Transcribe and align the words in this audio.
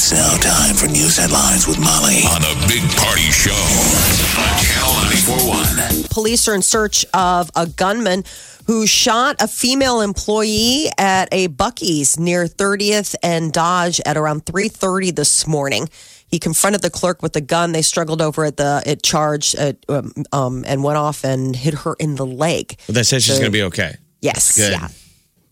It's 0.00 0.12
now 0.12 0.36
time 0.36 0.76
for 0.76 0.86
news 0.86 1.16
headlines 1.16 1.66
with 1.66 1.80
Molly 1.80 2.22
on 2.30 2.42
a 2.42 2.54
big 2.68 2.88
party 2.98 3.32
show 3.32 3.50
on 3.50 4.54
Channel 4.62 4.94
941. 5.26 6.04
Police 6.08 6.46
are 6.46 6.54
in 6.54 6.62
search 6.62 7.04
of 7.12 7.50
a 7.56 7.66
gunman 7.66 8.22
who 8.68 8.86
shot 8.86 9.42
a 9.42 9.48
female 9.48 10.00
employee 10.00 10.86
at 10.98 11.26
a 11.32 11.48
Bucky's 11.48 12.16
near 12.16 12.44
30th 12.44 13.16
and 13.24 13.52
Dodge 13.52 14.00
at 14.06 14.16
around 14.16 14.44
3:30 14.46 15.16
this 15.16 15.48
morning. 15.48 15.88
He 16.28 16.38
confronted 16.38 16.82
the 16.82 16.90
clerk 16.90 17.20
with 17.20 17.34
a 17.34 17.40
gun. 17.40 17.72
They 17.72 17.82
struggled 17.82 18.22
over 18.22 18.44
at 18.44 18.56
the 18.56 18.80
it 18.86 19.02
charged 19.02 19.58
uh, 19.58 19.72
um, 19.88 20.12
um, 20.30 20.64
and 20.68 20.84
went 20.84 20.98
off 20.98 21.24
and 21.24 21.56
hit 21.56 21.74
her 21.74 21.96
in 21.98 22.14
the 22.14 22.24
leg. 22.24 22.78
But 22.86 22.94
they 22.94 23.02
said 23.02 23.20
she's 23.20 23.40
going 23.40 23.50
to 23.50 23.58
be 23.58 23.64
okay. 23.64 23.96
Yes, 24.20 24.56
good. 24.56 24.70
yeah. 24.70 24.90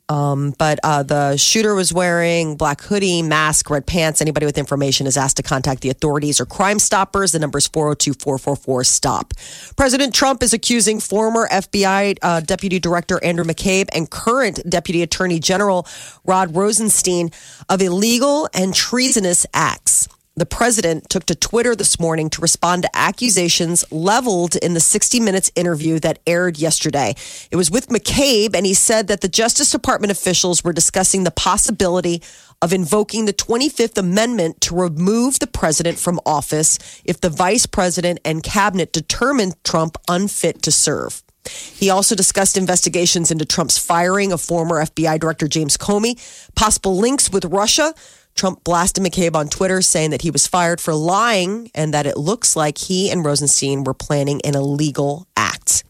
Um, 0.08 0.54
but 0.58 0.78
uh, 0.84 1.02
the 1.02 1.36
shooter 1.36 1.74
was 1.74 1.92
wearing 1.92 2.56
black 2.56 2.80
hoodie, 2.80 3.22
mask, 3.22 3.68
red 3.70 3.86
pants. 3.86 4.20
Anybody 4.20 4.46
with 4.46 4.58
information 4.58 5.06
is 5.06 5.16
asked 5.16 5.36
to 5.38 5.42
contact 5.42 5.82
the 5.82 5.90
authorities 5.90 6.40
or 6.40 6.46
Crime 6.46 6.78
Stoppers. 6.78 7.32
The 7.32 7.38
number 7.38 7.58
is 7.58 7.66
402 7.66 8.14
444 8.14 8.84
STOP. 8.84 9.34
President 9.76 10.14
Trump 10.14 10.42
is 10.42 10.52
accusing 10.52 11.00
former 11.00 11.48
FBI 11.48 12.18
uh, 12.22 12.40
Deputy 12.40 12.78
Director 12.78 13.22
Andrew 13.24 13.44
McCabe 13.44 13.88
and 13.92 14.08
current 14.08 14.60
Deputy 14.68 15.02
Attorney 15.02 15.40
General 15.40 15.86
Rod 16.24 16.54
Rosenstein 16.54 17.30
of 17.68 17.82
illegal 17.82 18.48
and 18.54 18.74
treasonous 18.74 19.44
acts. 19.52 20.08
The 20.38 20.44
president 20.44 21.08
took 21.08 21.24
to 21.26 21.34
Twitter 21.34 21.74
this 21.74 21.98
morning 21.98 22.28
to 22.28 22.42
respond 22.42 22.82
to 22.82 22.90
accusations 22.94 23.90
leveled 23.90 24.54
in 24.56 24.74
the 24.74 24.80
60 24.80 25.18
Minutes 25.18 25.50
interview 25.54 25.98
that 26.00 26.18
aired 26.26 26.58
yesterday. 26.58 27.14
It 27.50 27.56
was 27.56 27.70
with 27.70 27.88
McCabe, 27.88 28.54
and 28.54 28.66
he 28.66 28.74
said 28.74 29.08
that 29.08 29.22
the 29.22 29.28
Justice 29.28 29.70
Department 29.70 30.10
officials 30.10 30.62
were 30.62 30.74
discussing 30.74 31.24
the 31.24 31.30
possibility 31.30 32.22
of 32.60 32.74
invoking 32.74 33.24
the 33.24 33.32
25th 33.32 33.96
Amendment 33.96 34.60
to 34.60 34.76
remove 34.76 35.38
the 35.38 35.46
president 35.46 35.98
from 35.98 36.20
office 36.26 37.00
if 37.06 37.18
the 37.18 37.30
vice 37.30 37.64
president 37.64 38.20
and 38.22 38.42
cabinet 38.42 38.92
determined 38.92 39.54
Trump 39.64 39.96
unfit 40.06 40.60
to 40.60 40.70
serve. 40.70 41.22
He 41.48 41.88
also 41.88 42.14
discussed 42.14 42.58
investigations 42.58 43.30
into 43.30 43.46
Trump's 43.46 43.78
firing 43.78 44.32
of 44.32 44.42
former 44.42 44.84
FBI 44.84 45.18
Director 45.18 45.48
James 45.48 45.78
Comey, 45.78 46.18
possible 46.54 46.98
links 46.98 47.30
with 47.30 47.46
Russia. 47.46 47.94
Trump 48.36 48.62
blasted 48.64 49.02
McCabe 49.02 49.34
on 49.34 49.48
Twitter 49.48 49.82
saying 49.82 50.10
that 50.10 50.22
he 50.22 50.30
was 50.30 50.46
fired 50.46 50.80
for 50.80 50.94
lying 50.94 51.70
and 51.74 51.92
that 51.94 52.06
it 52.06 52.16
looks 52.16 52.54
like 52.54 52.78
he 52.78 53.10
and 53.10 53.24
Rosenstein 53.24 53.82
were 53.82 53.94
planning 53.94 54.40
an 54.44 54.54
illegal 54.54 55.26
act. 55.36 55.84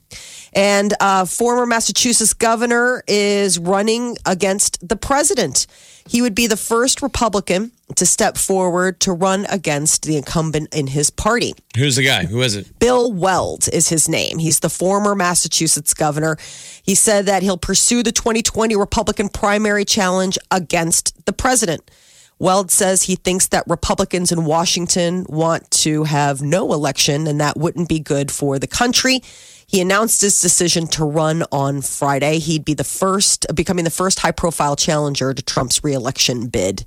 And 0.53 0.95
uh, 1.01 1.27
former 1.27 1.67
Massachusetts 1.67 2.33
governor 2.33 3.03
is 3.07 3.59
running 3.59 4.17
against 4.25 4.89
the 4.89 4.97
president. 4.97 5.67
He 6.09 6.23
would 6.23 6.35
be 6.35 6.47
the 6.47 6.57
first 6.57 7.03
Republican 7.03 7.73
to 7.97 8.07
step 8.07 8.39
forward 8.39 9.01
to 9.01 9.13
run 9.13 9.45
against 9.51 10.05
the 10.05 10.17
incumbent 10.17 10.75
in 10.75 10.87
his 10.87 11.11
party. 11.11 11.53
Who's 11.77 11.97
the 11.97 12.05
guy? 12.05 12.25
Who 12.25 12.41
is 12.41 12.57
it? 12.57 12.79
Bill 12.79 13.13
Weld 13.13 13.69
is 13.73 13.89
his 13.91 14.09
name. 14.09 14.39
He's 14.39 14.61
the 14.61 14.71
former 14.71 15.15
Massachusetts 15.15 15.93
governor. 15.93 16.39
He 16.83 16.95
said 16.95 17.27
that 17.27 17.43
he'll 17.43 17.59
pursue 17.59 18.03
the 18.03 18.13
2020 18.13 18.75
Republican 18.77 19.29
primary 19.29 19.85
challenge 19.85 20.39
against 20.51 21.27
the 21.27 21.33
president. 21.33 21.91
Weld 22.39 22.71
says 22.71 23.05
he 23.05 23.17
thinks 23.17 23.47
that 23.49 23.65
Republicans 23.67 24.31
in 24.31 24.45
Washington 24.45 25.25
want 25.29 25.71
to 25.71 26.05
have 26.05 26.43
no 26.43 26.73
election 26.73 27.27
and 27.27 27.41
that 27.41 27.57
wouldn't 27.57 27.89
be 27.89 27.99
good 27.99 28.31
for 28.31 28.59
the 28.59 28.67
country. 28.67 29.23
He 29.67 29.81
announced 29.81 30.21
his 30.21 30.39
decision 30.39 30.87
to 30.89 31.05
run 31.05 31.45
on 31.51 31.81
Friday. 31.81 32.39
He'd 32.39 32.65
be 32.65 32.75
the 32.75 32.85
first, 32.85 33.47
becoming 33.55 33.85
the 33.85 33.91
first 33.91 34.21
high 34.21 34.33
profile 34.33 34.77
challenger 34.77 35.33
to 35.33 35.43
Trump's 35.43 35.83
reelection 35.83 36.49
bid. 36.49 36.85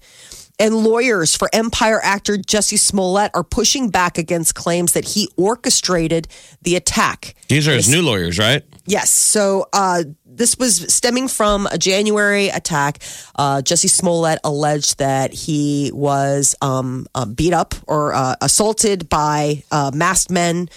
And 0.59 0.75
lawyers 0.75 1.35
for 1.35 1.49
Empire 1.53 2.01
actor 2.03 2.35
Jussie 2.35 2.77
Smollett 2.77 3.31
are 3.33 3.43
pushing 3.43 3.89
back 3.89 4.17
against 4.17 4.55
claims 4.55 4.93
that 4.93 5.05
he 5.05 5.29
orchestrated 5.37 6.27
the 6.61 6.75
attack. 6.75 7.35
These 7.47 7.67
are 7.67 7.73
his 7.73 7.87
new 7.87 8.01
lawyers, 8.01 8.37
right? 8.37 8.63
Yes. 8.85 9.09
So 9.09 9.67
uh, 9.71 10.03
this 10.25 10.57
was 10.57 10.93
stemming 10.93 11.27
from 11.27 11.67
a 11.67 11.77
January 11.77 12.49
attack. 12.49 12.99
Uh, 13.35 13.61
Jussie 13.61 13.89
Smollett 13.89 14.39
alleged 14.43 14.97
that 14.97 15.33
he 15.33 15.91
was 15.93 16.55
um, 16.61 17.07
uh, 17.13 17.25
beat 17.25 17.53
up 17.53 17.75
or 17.87 18.13
uh, 18.13 18.35
assaulted 18.41 19.09
by 19.09 19.63
uh, 19.71 19.91
masked 19.93 20.31
men 20.31 20.69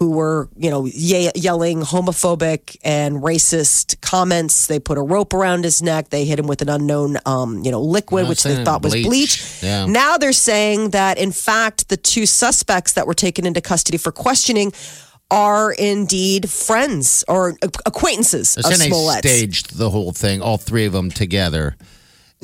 who 0.00 0.12
were, 0.12 0.48
you 0.56 0.70
know, 0.70 0.86
ye- 0.86 1.30
yelling 1.34 1.82
homophobic 1.82 2.78
and 2.82 3.16
racist 3.22 4.00
comments. 4.00 4.66
They 4.66 4.80
put 4.80 4.96
a 4.96 5.02
rope 5.02 5.34
around 5.34 5.64
his 5.64 5.82
neck. 5.82 6.08
They 6.08 6.24
hit 6.24 6.38
him 6.38 6.46
with 6.46 6.62
an 6.62 6.70
unknown, 6.70 7.18
um, 7.26 7.62
you 7.62 7.70
know, 7.70 7.82
liquid, 7.82 8.26
which 8.26 8.42
they 8.42 8.64
thought 8.64 8.82
was 8.82 8.94
bleach. 8.94 9.06
bleach. 9.06 9.62
Yeah. 9.62 9.84
Now 9.84 10.16
they're 10.16 10.32
saying 10.32 10.90
that, 10.90 11.18
in 11.18 11.32
fact, 11.32 11.90
the 11.90 11.98
two 11.98 12.24
suspects 12.24 12.94
that 12.94 13.06
were 13.06 13.14
taken 13.14 13.44
into 13.44 13.60
custody 13.60 13.98
for 13.98 14.10
questioning 14.10 14.72
are 15.30 15.70
indeed 15.72 16.48
friends 16.48 17.22
or 17.28 17.56
acquaintances 17.84 18.54
They're 18.54 18.72
of 18.72 18.78
they 18.78 18.88
staged 19.28 19.76
the 19.76 19.90
whole 19.90 20.12
thing, 20.12 20.40
all 20.40 20.56
three 20.56 20.86
of 20.86 20.94
them 20.94 21.10
together. 21.10 21.76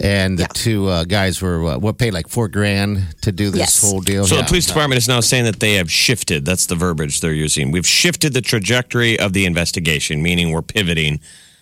And 0.02 0.38
the 0.38 0.42
Yeah. 0.42 0.46
two 0.52 0.88
uh, 0.88 1.04
guys 1.04 1.40
were 1.40 1.64
uh, 1.64 1.78
what 1.78 1.96
paid 1.96 2.12
like 2.12 2.28
four 2.28 2.48
grand 2.48 3.02
to 3.22 3.32
do 3.32 3.50
this 3.50 3.60
Yes. 3.60 3.80
whole 3.80 4.00
deal. 4.00 4.26
So 4.26 4.34
Yeah. 4.36 4.42
the 4.42 4.48
police 4.48 4.66
department 4.66 4.98
is 4.98 5.08
now 5.08 5.20
saying 5.20 5.44
that 5.44 5.60
they 5.60 5.74
have 5.74 5.90
shifted. 5.90 6.44
That's 6.44 6.66
the 6.66 6.74
verbiage 6.74 7.20
they're 7.20 7.32
using. 7.32 7.70
We've 7.70 7.86
shifted 7.86 8.34
the 8.34 8.42
trajectory 8.42 9.18
of 9.18 9.32
the 9.32 9.46
investigation, 9.46 10.22
meaning 10.22 10.50
we're 10.50 10.62
pivoting. 10.62 11.20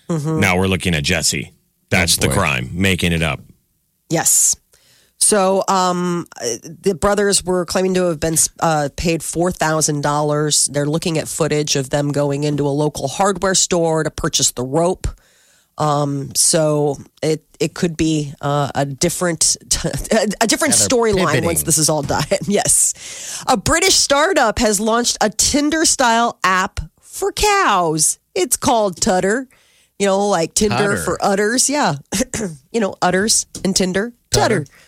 Now 0.08 0.56
we're 0.58 0.66
looking 0.66 0.94
at 0.94 1.04
Jussie. 1.04 1.52
That's 1.90 2.16
the 2.16 2.28
crime, 2.28 2.70
making 2.74 3.12
it 3.12 3.22
up. 3.22 3.40
Yes. 4.10 4.56
So 5.16 5.64
um, 5.68 6.26
the 6.64 6.94
brothers 6.94 7.42
were 7.42 7.64
claiming 7.64 7.94
to 7.94 8.04
have 8.08 8.20
been 8.20 8.36
uh, 8.60 8.88
paid 8.96 9.22
four 9.22 9.50
thousand 9.52 10.02
dollars. 10.02 10.68
They're 10.70 10.84
looking 10.86 11.16
at 11.18 11.28
footage 11.28 11.76
of 11.76 11.88
them 11.90 12.12
going 12.12 12.44
into 12.44 12.66
a 12.66 12.74
local 12.74 13.08
hardware 13.08 13.54
store 13.54 14.02
to 14.02 14.10
purchase 14.10 14.50
the 14.50 14.64
rope. 14.64 15.06
Um, 15.76 16.34
so 16.34 16.96
it 17.22 17.44
it 17.58 17.74
could 17.74 17.96
be 17.96 18.32
uh, 18.40 18.70
a 18.74 18.84
different 18.84 19.56
a 20.40 20.46
different 20.46 20.74
storyline 20.74 21.44
once 21.44 21.62
this 21.64 21.78
is 21.78 21.88
all 21.88 22.02
done. 22.02 22.24
yes, 22.46 23.42
a 23.48 23.56
British 23.56 23.94
startup 23.94 24.58
has 24.58 24.80
launched 24.80 25.18
a 25.20 25.30
Tinder 25.30 25.84
style 25.84 26.38
app 26.44 26.80
for 27.00 27.32
cows. 27.32 28.18
It's 28.34 28.56
called 28.56 29.00
Tutter. 29.00 29.48
You 29.98 30.06
know, 30.06 30.26
like 30.28 30.54
Tinder 30.54 30.76
Tutter. 30.76 30.96
for 30.96 31.24
udders. 31.24 31.68
Yeah, 31.70 31.96
you 32.72 32.80
know, 32.80 32.96
udders 33.00 33.46
and 33.64 33.74
Tinder. 33.74 34.12
Tutter. 34.30 34.60
Tutter, 34.60 34.64
tutter. 34.64 34.83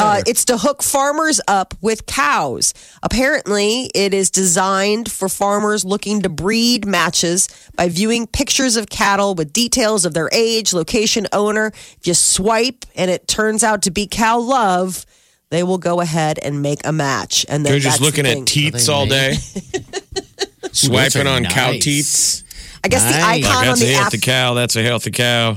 Uh, 0.00 0.22
it's 0.26 0.44
to 0.46 0.56
hook 0.56 0.82
farmers 0.82 1.40
up 1.48 1.74
with 1.80 2.06
cows. 2.06 2.74
Apparently, 3.02 3.90
it 3.94 4.14
is 4.14 4.30
designed 4.30 5.10
for 5.10 5.28
farmers 5.28 5.84
looking 5.84 6.22
to 6.22 6.28
breed 6.28 6.86
matches 6.86 7.48
by 7.76 7.88
viewing 7.88 8.26
pictures 8.26 8.76
of 8.76 8.88
cattle 8.88 9.34
with 9.34 9.52
details 9.52 10.04
of 10.04 10.14
their 10.14 10.30
age, 10.32 10.72
location, 10.72 11.26
owner. 11.32 11.68
If 11.68 12.06
you 12.06 12.14
swipe 12.14 12.84
and 12.94 13.10
it 13.10 13.26
turns 13.26 13.64
out 13.64 13.82
to 13.82 13.90
be 13.90 14.06
cow 14.06 14.38
love, 14.38 15.04
they 15.50 15.62
will 15.62 15.78
go 15.78 16.00
ahead 16.00 16.38
and 16.42 16.62
make 16.62 16.86
a 16.86 16.92
match. 16.92 17.44
And 17.48 17.64
then 17.64 17.72
They're 17.72 17.80
just 17.80 18.00
that's 18.00 18.14
the 18.14 18.22
looking 18.22 18.40
at 18.40 18.46
teats 18.46 18.88
all 18.88 19.06
day, 19.06 19.34
swiping 20.72 21.26
are 21.26 21.30
on 21.36 21.44
cow 21.44 21.72
nice. 21.72 21.84
teats. 21.84 22.44
I 22.88 22.90
guess 22.90 23.04
the 23.04 23.10
Nice. 23.10 23.22
Like, 23.22 23.44
icon 23.44 23.56
on 23.56 23.64
that's 23.66 23.82
a 23.82 23.84
the 23.84 23.92
app. 23.92 24.00
healthy 24.00 24.18
cow. 24.18 24.54
That's 24.54 24.76
a 24.76 24.82
healthy 24.82 25.10
cow. 25.10 25.56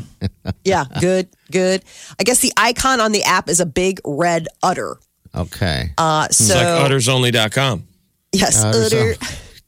Yeah, 0.66 0.84
good, 1.00 1.30
good. 1.50 1.82
I 2.20 2.24
guess 2.24 2.40
the 2.40 2.52
icon 2.58 3.00
on 3.00 3.14
the 3.14 3.24
app 3.24 3.48
is 3.48 3.62
a 3.62 3.66
big 3.66 4.02
red 4.04 4.50
udder. 4.62 4.98
Okay. 5.34 5.92
Uh, 5.98 6.26
It's 6.30 6.46
so 6.46 6.56
like 6.56 6.92
uttersonly.com. 6.92 7.88
yes, 8.34 8.62
Udders 8.62 8.94
udder. 8.94 9.16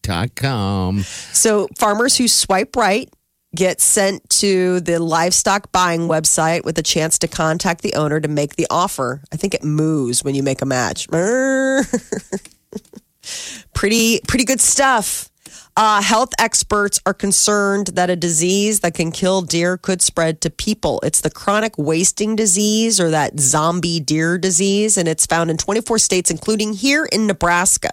Dot 0.01 0.35
com. 0.35 1.03
So 1.31 1.69
farmers 1.77 2.17
who 2.17 2.27
swipe 2.27 2.75
right 2.75 3.09
get 3.55 3.79
sent 3.79 4.29
to 4.29 4.81
the 4.81 4.99
livestock 4.99 5.71
buying 5.71 6.09
website 6.09 6.65
with 6.65 6.77
a 6.77 6.83
chance 6.83 7.17
to 7.19 7.29
contact 7.29 7.81
the 7.81 7.93
owner 7.93 8.19
to 8.19 8.27
make 8.27 8.57
the 8.57 8.67
offer. 8.69 9.21
I 9.31 9.37
think 9.37 9.53
it 9.53 9.63
moves 9.63 10.21
when 10.21 10.35
you 10.35 10.43
make 10.43 10.61
a 10.61 10.65
match. 10.65 11.07
pretty 13.73 14.19
pretty 14.27 14.43
good 14.43 14.59
stuff. 14.59 15.29
Uh, 15.75 16.03
health 16.03 16.29
experts 16.37 16.99
are 17.03 17.15
concerned 17.15 17.87
that 17.87 18.09
a 18.09 18.15
disease 18.15 18.81
that 18.81 18.93
can 18.93 19.11
kill 19.11 19.41
deer 19.41 19.75
could 19.75 20.03
spread 20.03 20.39
to 20.39 20.51
people. 20.51 20.99
It's 21.01 21.21
the 21.21 21.31
chronic 21.31 21.75
wasting 21.79 22.35
disease 22.35 22.99
or 22.99 23.09
that 23.09 23.39
zombie 23.39 23.99
deer 23.99 24.37
disease, 24.37 24.97
and 24.97 25.07
it's 25.07 25.25
found 25.25 25.49
in 25.49 25.57
24 25.57 25.97
states, 25.97 26.29
including 26.29 26.73
here 26.73 27.05
in 27.05 27.25
Nebraska. 27.25 27.89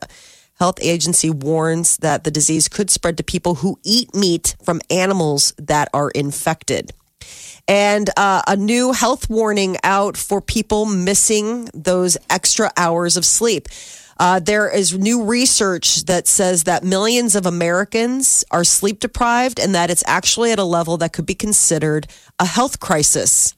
Health 0.58 0.78
agency 0.82 1.30
warns 1.30 1.96
that 1.98 2.24
the 2.24 2.30
disease 2.30 2.68
could 2.68 2.90
spread 2.90 3.16
to 3.16 3.22
people 3.24 3.56
who 3.56 3.78
eat 3.82 4.14
meat 4.14 4.56
from 4.62 4.82
animals 4.90 5.54
that 5.56 5.88
are 5.94 6.10
infected. 6.10 6.92
And 7.66 8.10
uh, 8.14 8.42
a 8.46 8.56
new 8.56 8.92
health 8.92 9.30
warning 9.30 9.78
out 9.82 10.18
for 10.18 10.42
people 10.42 10.84
missing 10.84 11.70
those 11.72 12.18
extra 12.28 12.72
hours 12.76 13.16
of 13.16 13.24
sleep. 13.24 13.68
Uh, 14.20 14.38
there 14.38 14.69
is 14.69 14.99
new 14.99 15.25
research 15.25 16.05
that 16.05 16.28
says 16.28 16.64
that 16.64 16.84
millions 16.84 17.34
of 17.34 17.46
Americans 17.46 18.44
are 18.50 18.64
sleep 18.64 19.00
deprived 19.00 19.58
and 19.58 19.75
that 19.75 19.88
it's 19.88 20.05
actually 20.06 20.52
at 20.52 20.58
a 20.58 20.64
level 20.64 20.99
that 20.99 21.11
could 21.11 21.25
be 21.25 21.34
considered 21.34 22.06
a 22.38 22.44
health 22.44 22.81
crisis. 22.81 23.55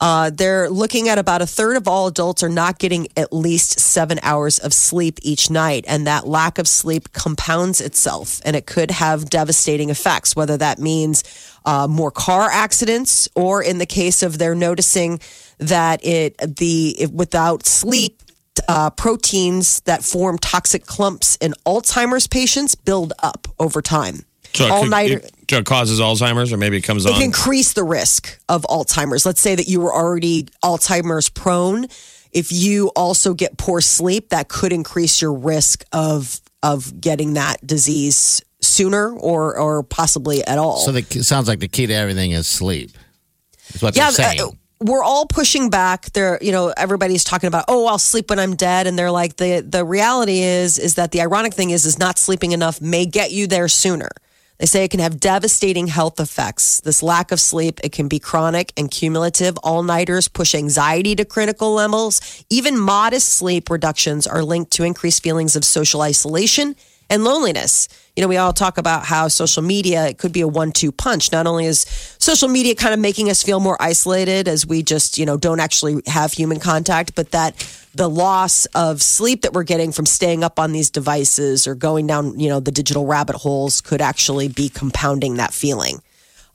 Uh, 0.00 0.30
they're 0.30 0.70
looking 0.70 1.08
at 1.08 1.18
about 1.18 1.42
a 1.42 1.46
third 1.46 1.76
of 1.76 1.88
all 1.88 2.06
adults 2.06 2.44
are 2.44 2.48
not 2.48 2.78
getting 2.78 3.08
at 3.16 3.32
least 3.32 3.80
seven 3.80 4.20
hours 4.22 4.60
of 4.60 4.72
sleep 4.72 5.18
each 5.22 5.50
night. 5.50 5.84
And 5.88 6.06
that 6.06 6.24
lack 6.24 6.58
of 6.58 6.68
sleep 6.68 7.12
compounds 7.12 7.80
itself 7.80 8.40
and 8.44 8.54
it 8.54 8.64
could 8.64 8.92
have 8.92 9.28
devastating 9.28 9.90
effects, 9.90 10.36
whether 10.36 10.56
that 10.58 10.78
means 10.78 11.24
uh, 11.64 11.88
more 11.88 12.12
car 12.12 12.48
accidents 12.48 13.28
or 13.34 13.60
in 13.60 13.78
the 13.78 13.86
case 13.86 14.22
of 14.22 14.38
they're 14.38 14.54
noticing 14.54 15.18
that 15.58 16.04
it, 16.06 16.38
the, 16.38 17.08
without 17.12 17.66
sleep, 17.66 18.22
uh, 18.68 18.90
proteins 18.90 19.80
that 19.82 20.02
form 20.02 20.38
toxic 20.38 20.86
clumps 20.86 21.36
in 21.36 21.54
Alzheimer's 21.66 22.26
patients 22.26 22.74
build 22.74 23.12
up 23.22 23.48
over 23.58 23.80
time. 23.82 24.24
So 24.54 24.64
it, 24.66 24.70
All 24.70 24.82
could- 24.82 24.90
nighter. 24.90 25.18
it- 25.18 25.32
so 25.48 25.58
it 25.58 25.64
causes 25.66 26.00
Alzheimer's, 26.00 26.52
or 26.52 26.56
maybe 26.56 26.76
it 26.76 26.80
comes 26.82 27.04
It 27.04 27.08
on. 27.10 27.14
can 27.14 27.22
increase 27.22 27.72
the 27.74 27.84
risk 27.84 28.36
of 28.48 28.62
Alzheimer's. 28.62 29.24
Let's 29.24 29.40
say 29.40 29.54
that 29.54 29.68
you 29.68 29.80
were 29.80 29.94
already 29.94 30.48
Alzheimer's 30.64 31.28
prone. 31.28 31.86
If 32.32 32.50
you 32.50 32.88
also 32.96 33.32
get 33.32 33.56
poor 33.56 33.80
sleep, 33.80 34.30
that 34.30 34.48
could 34.48 34.72
increase 34.72 35.22
your 35.22 35.32
risk 35.32 35.84
of 35.92 36.40
of 36.62 37.00
getting 37.00 37.34
that 37.34 37.64
disease 37.64 38.42
sooner 38.60 39.12
or 39.12 39.56
or 39.56 39.82
possibly 39.84 40.44
at 40.44 40.58
all. 40.58 40.78
So 40.78 40.90
the, 40.90 40.98
it 41.10 41.24
sounds 41.24 41.46
like 41.46 41.60
the 41.60 41.68
key 41.68 41.86
to 41.86 41.94
everything 41.94 42.32
is 42.32 42.46
sleep. 42.48 42.90
Is 43.74 43.82
what 43.82 43.94
yeah, 43.96 44.10
they're 44.10 44.12
saying. 44.36 44.40
uh, 44.40 44.50
we're 44.80 45.02
all 45.02 45.26
pushing 45.26 45.70
back. 45.70 46.12
There, 46.12 46.38
you 46.42 46.52
know, 46.52 46.72
everybody's 46.76 47.24
talking 47.24 47.48
about, 47.48 47.64
oh, 47.68 47.86
I'll 47.86 47.98
sleep 47.98 48.30
when 48.30 48.38
I'm 48.38 48.56
dead, 48.56 48.86
and 48.86 48.98
they're 48.98 49.10
like, 49.10 49.36
the 49.36 49.60
the 49.66 49.84
reality 49.84 50.40
is, 50.40 50.78
is 50.78 50.96
that 50.96 51.12
the 51.12 51.20
ironic 51.20 51.54
thing 51.54 51.70
is, 51.70 51.86
is 51.86 51.98
not 51.98 52.18
sleeping 52.18 52.52
enough 52.52 52.80
may 52.80 53.06
get 53.06 53.30
you 53.30 53.46
there 53.46 53.68
sooner. 53.68 54.10
They 54.58 54.66
say 54.66 54.84
it 54.84 54.90
can 54.90 55.00
have 55.00 55.20
devastating 55.20 55.86
health 55.86 56.18
effects. 56.18 56.80
This 56.80 57.02
lack 57.02 57.30
of 57.30 57.40
sleep, 57.40 57.78
it 57.84 57.92
can 57.92 58.08
be 58.08 58.18
chronic 58.18 58.72
and 58.76 58.90
cumulative. 58.90 59.58
All 59.62 59.82
nighters 59.82 60.28
push 60.28 60.54
anxiety 60.54 61.14
to 61.16 61.26
critical 61.26 61.74
levels. 61.74 62.44
Even 62.48 62.78
modest 62.78 63.28
sleep 63.28 63.68
reductions 63.68 64.26
are 64.26 64.42
linked 64.42 64.70
to 64.72 64.84
increased 64.84 65.22
feelings 65.22 65.56
of 65.56 65.64
social 65.64 66.00
isolation 66.00 66.74
and 67.08 67.24
loneliness. 67.24 67.88
You 68.16 68.22
know, 68.22 68.28
we 68.28 68.38
all 68.38 68.52
talk 68.52 68.78
about 68.78 69.04
how 69.04 69.28
social 69.28 69.62
media 69.62 70.06
it 70.08 70.18
could 70.18 70.32
be 70.32 70.40
a 70.40 70.48
one-two 70.48 70.90
punch. 70.90 71.32
Not 71.32 71.46
only 71.46 71.66
is 71.66 71.80
social 72.18 72.48
media 72.48 72.74
kind 72.74 72.94
of 72.94 73.00
making 73.00 73.28
us 73.28 73.42
feel 73.42 73.60
more 73.60 73.76
isolated 73.80 74.48
as 74.48 74.66
we 74.66 74.82
just, 74.82 75.18
you 75.18 75.26
know, 75.26 75.36
don't 75.36 75.60
actually 75.60 76.00
have 76.06 76.32
human 76.32 76.58
contact, 76.58 77.14
but 77.14 77.32
that 77.32 77.54
the 77.94 78.08
loss 78.08 78.66
of 78.66 79.02
sleep 79.02 79.42
that 79.42 79.52
we're 79.52 79.64
getting 79.64 79.92
from 79.92 80.06
staying 80.06 80.42
up 80.44 80.58
on 80.58 80.72
these 80.72 80.90
devices 80.90 81.66
or 81.66 81.74
going 81.74 82.06
down, 82.06 82.38
you 82.40 82.48
know, 82.48 82.60
the 82.60 82.72
digital 82.72 83.06
rabbit 83.06 83.36
holes 83.36 83.80
could 83.80 84.00
actually 84.00 84.48
be 84.48 84.68
compounding 84.68 85.36
that 85.36 85.52
feeling. 85.52 86.00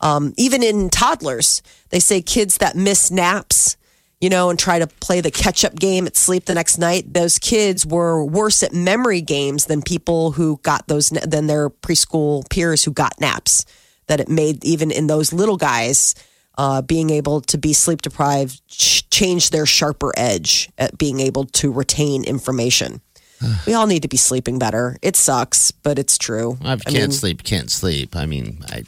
Um, 0.01 0.33
even 0.38 0.63
in 0.63 0.89
toddlers, 0.89 1.62
they 1.89 2.00
say 2.00 2.21
kids 2.21 2.57
that 2.57 2.75
miss 2.75 3.12
naps, 3.12 3.77
you 4.21 4.29
know, 4.29 4.50
and 4.51 4.57
try 4.59 4.79
to 4.79 4.88
play 4.88 5.19
the 5.19 5.31
catch 5.31 5.65
up 5.65 5.75
game 5.75 6.06
at 6.07 6.15
sleep 6.15 6.45
the 6.45 6.53
next 6.53 6.77
night, 6.77 7.13
those 7.13 7.39
kids 7.39 7.85
were 7.85 8.23
worse 8.23 8.62
at 8.63 8.71
memory 8.71 9.19
games 9.21 9.65
than 9.65 9.81
people 9.81 10.31
who 10.31 10.59
got 10.63 10.88
those, 10.88 11.09
than 11.09 11.47
their 11.47 11.69
preschool 11.69 12.47
peers 12.50 12.83
who 12.83 12.91
got 12.91 13.19
naps. 13.19 13.65
That 14.07 14.19
it 14.19 14.29
made, 14.29 14.63
even 14.63 14.91
in 14.91 15.07
those 15.07 15.31
little 15.33 15.57
guys, 15.57 16.15
uh, 16.57 16.81
being 16.81 17.09
able 17.09 17.41
to 17.41 17.57
be 17.57 17.71
sleep 17.73 18.01
deprived 18.01 18.62
ch- 18.68 19.09
change 19.09 19.50
their 19.51 19.65
sharper 19.65 20.12
edge 20.18 20.69
at 20.77 20.97
being 20.97 21.19
able 21.21 21.45
to 21.45 21.71
retain 21.71 22.23
information. 22.23 23.01
we 23.65 23.73
all 23.73 23.88
need 23.88 24.01
to 24.01 24.07
be 24.09 24.18
sleeping 24.18 24.59
better. 24.59 24.97
It 25.01 25.15
sucks, 25.15 25.71
but 25.71 25.97
it's 25.97 26.18
true. 26.18 26.57
Well, 26.62 26.73
if 26.73 26.79
you 26.85 26.89
I 26.89 26.91
can't 26.91 27.03
mean- 27.09 27.12
sleep, 27.12 27.44
can't 27.44 27.71
sleep. 27.71 28.15
I 28.15 28.25
mean, 28.25 28.59
I 28.69 28.83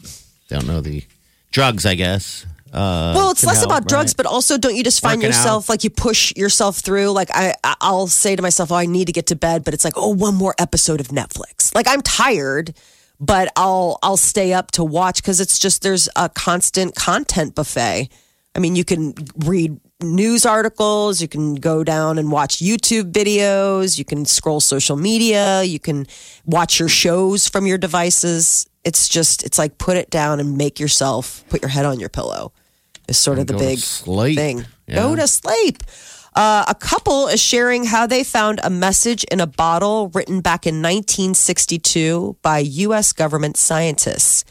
don't 0.49 0.67
know 0.67 0.81
the 0.81 1.03
drugs, 1.51 1.85
I 1.85 1.95
guess. 1.95 2.45
Uh, 2.73 3.13
well, 3.15 3.29
it's 3.31 3.43
less 3.45 3.57
help, 3.59 3.69
about 3.69 3.87
drugs, 3.87 4.11
right? 4.11 4.17
but 4.17 4.25
also 4.25 4.57
don't 4.57 4.75
you 4.75 4.83
just 4.83 4.99
find 4.99 5.19
Working 5.19 5.29
yourself 5.29 5.69
like 5.69 5.83
you 5.83 5.91
push 5.91 6.35
yourself 6.35 6.77
through? 6.77 7.11
Like 7.11 7.29
I- 7.31 7.55
I'll 7.81 8.07
say 8.07 8.35
to 8.35 8.41
myself, 8.41 8.71
"Oh, 8.71 8.75
I 8.75 8.87
need 8.87 9.05
to 9.05 9.13
get 9.13 9.27
to 9.27 9.35
bed," 9.35 9.63
but 9.63 9.73
it's 9.75 9.85
like, 9.85 9.93
"Oh, 9.95 10.09
one 10.09 10.33
more 10.35 10.55
episode 10.57 10.99
of 10.99 11.09
Netflix." 11.09 11.73
Like 11.75 11.87
I'm 11.87 12.01
tired, 12.01 12.73
but 13.19 13.49
I'll 13.55 13.99
I'll 14.01 14.17
stay 14.17 14.53
up 14.53 14.71
to 14.71 14.83
watch 14.83 15.21
because 15.21 15.39
it's 15.39 15.59
just 15.59 15.83
there's 15.83 16.09
a 16.15 16.29
constant 16.29 16.95
content 16.95 17.53
buffet. 17.53 18.09
I 18.55 18.59
mean, 18.59 18.75
you 18.75 18.83
can 18.85 19.13
read 19.37 19.79
news 20.01 20.45
articles, 20.45 21.21
you 21.21 21.27
can 21.27 21.55
go 21.55 21.83
down 21.83 22.17
and 22.17 22.31
watch 22.31 22.57
YouTube 22.57 23.11
videos, 23.11 23.97
you 23.97 24.05
can 24.05 24.25
scroll 24.25 24.59
social 24.59 24.95
media, 24.95 25.63
you 25.63 25.79
can 25.79 26.05
watch 26.45 26.79
your 26.79 26.89
shows 26.89 27.47
from 27.47 27.65
your 27.65 27.77
devices. 27.77 28.67
It's 28.83 29.07
just 29.07 29.43
it's 29.43 29.57
like 29.57 29.77
put 29.77 29.95
it 29.97 30.09
down 30.09 30.39
and 30.39 30.57
make 30.57 30.79
yourself 30.79 31.43
put 31.49 31.61
your 31.61 31.69
head 31.69 31.85
on 31.85 31.99
your 31.99 32.09
pillow. 32.09 32.51
Is 33.07 33.17
sort 33.17 33.39
of 33.39 33.47
the 33.47 33.57
big 33.57 33.79
thing. 33.79 34.65
Yeah. 34.87 34.95
Go 34.95 35.15
to 35.15 35.27
sleep. 35.27 35.83
Uh, 36.35 36.65
a 36.67 36.73
couple 36.73 37.27
is 37.27 37.41
sharing 37.41 37.85
how 37.85 38.07
they 38.07 38.23
found 38.23 38.59
a 38.63 38.69
message 38.69 39.23
in 39.25 39.39
a 39.39 39.45
bottle 39.45 40.09
written 40.09 40.41
back 40.41 40.65
in 40.65 40.75
1962 40.81 42.37
by 42.41 42.59
U.S. 42.59 43.13
government 43.13 43.55
scientists. 43.55 44.43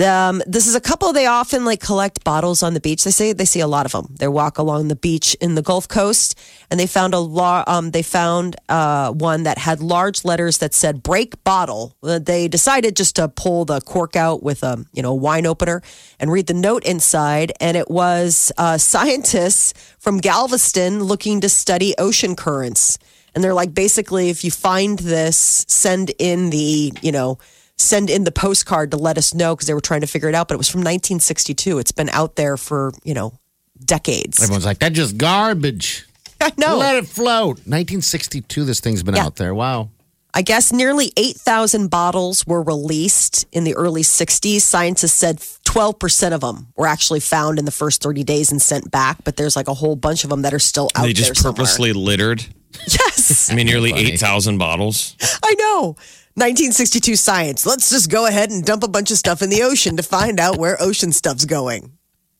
Um, 0.00 0.42
this 0.44 0.66
is 0.66 0.74
a 0.74 0.80
couple. 0.80 1.12
They 1.12 1.26
often 1.26 1.64
like 1.64 1.80
collect 1.80 2.24
bottles 2.24 2.64
on 2.64 2.74
the 2.74 2.80
beach. 2.80 3.04
They 3.04 3.12
say 3.12 3.32
they 3.32 3.44
see 3.44 3.60
a 3.60 3.68
lot 3.68 3.86
of 3.86 3.92
them. 3.92 4.12
They 4.18 4.26
walk 4.26 4.58
along 4.58 4.88
the 4.88 4.96
beach 4.96 5.36
in 5.40 5.54
the 5.54 5.62
Gulf 5.62 5.86
Coast, 5.86 6.36
and 6.68 6.80
they 6.80 6.86
found 6.88 7.14
a 7.14 7.20
lar- 7.20 7.62
um, 7.68 7.92
They 7.92 8.02
found 8.02 8.56
uh, 8.68 9.12
one 9.12 9.44
that 9.44 9.56
had 9.58 9.80
large 9.80 10.24
letters 10.24 10.58
that 10.58 10.74
said 10.74 11.02
"break 11.02 11.42
bottle." 11.44 11.94
Uh, 12.02 12.18
They 12.18 12.48
decided 12.48 12.96
just 12.96 13.14
to 13.16 13.28
pull 13.28 13.64
the 13.64 13.80
cork 13.82 14.16
out 14.16 14.42
with 14.42 14.64
a 14.64 14.84
you 14.92 15.02
know 15.02 15.14
wine 15.14 15.46
opener 15.46 15.80
and 16.18 16.32
read 16.32 16.48
the 16.48 16.54
note 16.54 16.84
inside, 16.84 17.52
and 17.60 17.76
it 17.76 17.88
was 17.88 18.50
uh, 18.58 18.78
scientists 18.78 19.74
from 20.00 20.18
Galveston 20.18 21.04
looking 21.04 21.40
to 21.40 21.48
study 21.48 21.94
ocean 21.98 22.34
currents. 22.34 22.98
And 23.32 23.42
they're 23.42 23.54
like, 23.54 23.74
basically, 23.74 24.28
if 24.30 24.44
you 24.44 24.50
find 24.50 24.98
this, 24.98 25.64
send 25.68 26.10
in 26.18 26.50
the 26.50 26.92
you 27.00 27.12
know 27.12 27.38
send 27.84 28.10
in 28.10 28.24
the 28.24 28.32
postcard 28.32 28.90
to 28.92 28.96
let 28.96 29.18
us 29.18 29.34
know 29.34 29.54
because 29.54 29.66
they 29.66 29.74
were 29.74 29.80
trying 29.80 30.00
to 30.00 30.06
figure 30.06 30.28
it 30.28 30.34
out. 30.34 30.48
But 30.48 30.54
it 30.54 30.58
was 30.58 30.68
from 30.68 30.80
1962. 30.80 31.78
It's 31.78 31.92
been 31.92 32.08
out 32.08 32.36
there 32.36 32.56
for, 32.56 32.92
you 33.04 33.14
know, 33.14 33.38
decades. 33.84 34.42
Everyone's 34.42 34.64
like, 34.66 34.78
that's 34.78 34.94
just 34.94 35.16
garbage. 35.18 36.06
I 36.40 36.52
know. 36.56 36.78
Let 36.78 36.96
it 36.96 37.06
float. 37.06 37.58
1962, 37.66 38.64
this 38.64 38.80
thing's 38.80 39.02
been 39.02 39.14
Yeah. 39.16 39.24
out 39.26 39.36
there. 39.36 39.54
Wow. 39.54 39.90
I 40.36 40.42
guess 40.42 40.72
nearly 40.72 41.12
8,000 41.16 41.88
bottles 41.88 42.44
were 42.44 42.60
released 42.60 43.46
in 43.52 43.62
the 43.62 43.74
early 43.76 44.02
60s. 44.02 44.62
Scientists 44.62 45.12
said 45.12 45.38
12% 45.38 46.32
of 46.32 46.40
them 46.40 46.66
were 46.76 46.88
actually 46.88 47.20
found 47.20 47.60
in 47.60 47.64
the 47.66 47.70
first 47.70 48.02
30 48.02 48.24
days 48.24 48.50
and 48.50 48.60
sent 48.60 48.90
back, 48.90 49.18
but 49.22 49.36
there's 49.36 49.54
like 49.54 49.68
a 49.68 49.74
whole 49.74 49.94
bunch 49.94 50.24
of 50.24 50.30
them 50.30 50.42
that 50.42 50.52
are 50.52 50.58
still 50.58 50.86
out 50.96 51.02
there. 51.02 51.06
they 51.06 51.12
there. 51.12 51.28
just 51.28 51.40
somewhere. 51.40 51.54
purposely 51.54 51.92
littered. 51.92 52.44
Yes. 52.86 53.50
I 53.50 53.54
mean, 53.54 53.66
nearly 53.66 53.90
Funny. 53.90 54.12
8,000 54.12 54.58
bottles. 54.58 55.16
I 55.42 55.54
know. 55.54 55.96
1962 56.36 57.16
science. 57.16 57.64
Let's 57.64 57.90
just 57.90 58.10
go 58.10 58.26
ahead 58.26 58.50
and 58.50 58.64
dump 58.64 58.82
a 58.82 58.88
bunch 58.88 59.10
of 59.10 59.16
stuff 59.16 59.40
in 59.40 59.50
the 59.50 59.62
ocean 59.62 59.96
to 59.96 60.02
find 60.02 60.40
out 60.40 60.58
where 60.58 60.76
ocean 60.82 61.12
stuff's 61.12 61.44
going. 61.44 61.92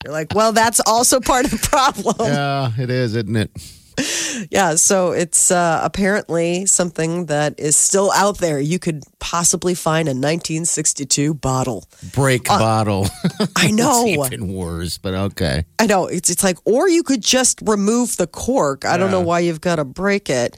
You're 0.04 0.12
like, 0.12 0.34
well, 0.34 0.52
that's 0.52 0.80
also 0.86 1.20
part 1.20 1.44
of 1.44 1.52
the 1.52 1.68
problem. 1.68 2.16
Yeah, 2.18 2.70
it 2.76 2.90
is, 2.90 3.14
isn't 3.14 3.36
it? 3.36 3.50
Yeah, 4.50 4.74
so 4.74 5.12
it's 5.12 5.50
uh, 5.50 5.80
apparently 5.82 6.66
something 6.66 7.26
that 7.26 7.58
is 7.58 7.76
still 7.76 8.10
out 8.12 8.38
there. 8.38 8.58
You 8.58 8.78
could 8.78 9.04
possibly 9.20 9.74
find 9.74 10.08
a 10.08 10.10
1962 10.10 11.34
bottle. 11.34 11.84
Break 12.12 12.44
bottle. 12.44 13.06
I 13.56 13.70
know. 13.70 14.04
it's 14.06 14.32
even 14.32 14.52
worse, 14.52 14.98
but 14.98 15.14
okay. 15.14 15.64
I 15.78 15.86
know. 15.86 16.06
It's 16.06 16.30
it's 16.30 16.42
like, 16.42 16.58
or 16.64 16.88
you 16.88 17.02
could 17.02 17.22
just 17.22 17.60
remove 17.64 18.16
the 18.16 18.26
cork. 18.26 18.84
I 18.84 18.96
don't 18.96 19.10
know 19.10 19.20
why 19.20 19.40
you've 19.40 19.60
got 19.60 19.76
to 19.76 19.84
break 19.84 20.28
it. 20.28 20.56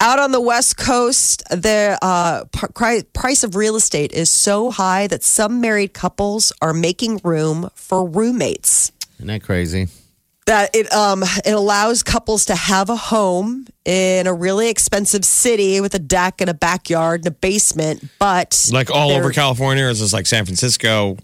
Out 0.00 0.18
on 0.18 0.32
the 0.32 0.40
West 0.40 0.76
Coast, 0.76 1.42
the 1.50 1.98
uh, 2.02 2.44
pri- 2.52 3.02
price 3.12 3.44
of 3.44 3.56
real 3.56 3.76
estate 3.76 4.12
is 4.12 4.30
so 4.30 4.70
high 4.70 5.06
that 5.06 5.22
some 5.22 5.60
married 5.60 5.94
couples 5.94 6.52
are 6.60 6.74
making 6.74 7.20
room 7.24 7.70
for 7.74 8.06
roommates. 8.06 8.92
Isn't 9.16 9.28
that 9.28 9.42
crazy? 9.42 9.88
That 10.46 10.74
it 10.74 10.92
um 10.92 11.22
it 11.22 11.52
allows 11.52 12.02
couples 12.02 12.46
to 12.46 12.54
have 12.54 12.88
a 12.88 12.96
home 12.96 13.66
in 13.84 14.26
a 14.26 14.32
really 14.32 14.68
expensive 14.68 15.24
city 15.24 15.80
with 15.80 15.94
a 15.94 15.98
deck 15.98 16.40
and 16.40 16.48
a 16.48 16.54
backyard 16.54 17.20
and 17.20 17.28
a 17.28 17.36
basement, 17.36 18.04
but 18.18 18.68
Like 18.72 18.90
all 18.90 19.10
over 19.10 19.30
California, 19.32 19.84
or 19.84 19.90
is 19.90 20.00
this 20.00 20.12
like 20.12 20.26
San 20.26 20.44
Francisco? 20.44 21.18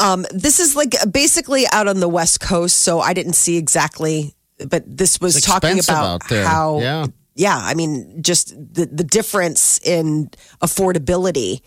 Um, 0.00 0.24
this 0.30 0.60
is 0.60 0.76
like 0.76 0.94
basically 1.10 1.66
out 1.72 1.88
on 1.88 1.98
the 1.98 2.08
west 2.08 2.40
coast, 2.40 2.76
so 2.76 3.00
I 3.00 3.12
didn't 3.14 3.32
see 3.32 3.56
exactly, 3.56 4.34
but 4.68 4.84
this 4.86 5.20
was 5.20 5.40
talking 5.40 5.80
about 5.80 6.22
how 6.30 6.78
Yeah. 6.80 7.06
yeah, 7.34 7.60
I 7.60 7.74
mean, 7.74 8.22
just 8.22 8.50
the 8.50 8.86
the 8.86 9.04
difference 9.04 9.80
in 9.84 10.30
affordability, 10.62 11.62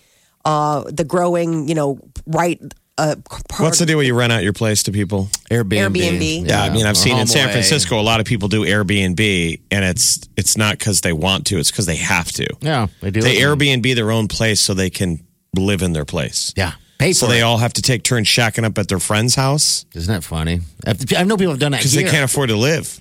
uh, 0.46 0.86
the 0.90 1.04
growing, 1.04 1.68
you 1.68 1.76
know, 1.76 2.00
right. 2.26 2.62
Uh, 3.02 3.16
part 3.50 3.62
What's 3.64 3.80
the 3.80 3.86
deal 3.88 3.98
where 3.98 4.06
you 4.06 4.14
rent 4.14 4.32
out 4.32 4.44
your 4.44 4.54
place 4.54 4.84
to 4.84 4.92
people? 4.92 5.28
Airbnb. 5.50 5.90
Airbnb. 5.92 6.48
Yeah, 6.48 6.62
I 6.62 6.70
mean, 6.70 6.86
I've 6.86 6.92
or 6.92 6.96
seen 6.96 7.18
in 7.18 7.26
San 7.28 7.48
HomeAway. 7.50 7.52
Francisco 7.54 8.00
a 8.00 8.02
lot 8.02 8.20
of 8.20 8.28
people 8.28 8.48
do 8.48 8.62
Airbnb, 8.64 9.60
and 9.72 9.86
it's 9.86 10.20
it's 10.38 10.56
not 10.56 10.78
because 10.78 11.02
they 11.02 11.12
want 11.14 11.48
to; 11.48 11.58
it's 11.58 11.72
because 11.72 11.88
they 11.88 11.96
have 11.96 12.32
to. 12.34 12.46
Yeah, 12.62 12.88
they 13.02 13.10
do. 13.10 13.22
They 13.22 13.38
it. 13.38 13.42
Airbnb 13.42 13.96
their 13.96 14.12
own 14.12 14.28
place 14.28 14.60
so 14.60 14.74
they 14.76 14.90
can 14.92 15.26
live 15.56 15.82
in 15.82 15.94
their 15.94 16.06
place. 16.06 16.54
Yeah, 16.56 16.74
pay 17.00 17.14
So 17.14 17.26
for 17.26 17.32
they 17.32 17.40
it. 17.40 17.44
all 17.44 17.58
have 17.58 17.74
to 17.74 17.82
take 17.82 18.04
turns 18.04 18.28
shacking 18.28 18.64
up 18.66 18.78
at 18.78 18.88
their 18.88 19.00
friend's 19.00 19.36
house 19.36 19.86
Isn't 19.96 20.14
that 20.14 20.24
funny? 20.24 20.62
I 20.86 20.96
I 21.18 21.24
know 21.24 21.38
people 21.38 21.54
have 21.54 21.60
done 21.60 21.72
that 21.72 21.80
because 21.80 21.94
they 21.94 22.04
can't 22.04 22.24
afford 22.24 22.50
to 22.50 22.56
live. 22.56 23.00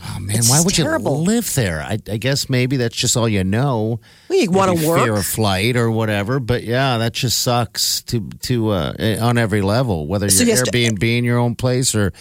Oh 0.00 0.18
man, 0.20 0.36
It's 0.36 0.48
why 0.50 0.60
would 0.60 0.74
terrible. 0.74 1.18
you 1.18 1.22
live 1.24 1.54
there? 1.54 1.80
I, 1.82 1.98
I 2.10 2.16
guess 2.18 2.48
maybe 2.48 2.76
that's 2.76 2.94
just 2.94 3.16
all 3.16 3.28
you 3.28 3.42
know. 3.42 4.00
Well, 4.28 4.38
you 4.38 4.50
want 4.50 4.78
to 4.78 4.84
fear 4.84 5.14
of 5.16 5.26
flight 5.26 5.76
or 5.76 5.90
whatever. 5.90 6.38
But 6.40 6.62
yeah, 6.62 6.98
that 6.98 7.12
just 7.14 7.40
sucks 7.40 8.02
to 8.04 8.28
to 8.42 8.70
uh, 8.70 8.92
on 9.20 9.38
every 9.38 9.60
level. 9.62 10.06
Whether 10.06 10.30
So 10.30 10.44
you're 10.44 10.50
you 10.50 10.56
have 10.56 10.64
to- 10.66 10.70
Airbnb 10.70 11.18
in 11.18 11.24
your 11.24 11.38
own 11.38 11.54
place 11.56 11.94
or 11.94 12.12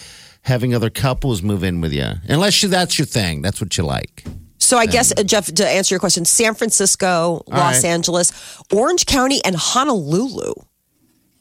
having 0.41 0.74
other 0.74 0.89
couples 0.89 1.41
move 1.43 1.63
in 1.63 1.81
with 1.81 1.93
you, 1.93 2.07
unless 2.29 2.63
you, 2.63 2.69
that's 2.69 2.98
your 2.98 3.05
thing. 3.05 3.41
That's 3.41 3.60
what 3.62 3.77
you 3.77 3.84
like. 3.84 4.24
So 4.60 4.77
I 4.77 4.86
guess 4.86 5.12
uh, 5.17 5.24
Jeff, 5.24 5.46
to 5.53 5.67
answer 5.67 5.93
your 5.93 6.00
question, 6.00 6.25
San 6.25 6.55
Francisco, 6.55 7.43
Los 7.48 7.84
right. 7.84 7.86
Angeles, 7.86 8.31
Orange 8.74 9.05
County, 9.05 9.39
and 9.46 9.55
Honolulu. 9.55 10.53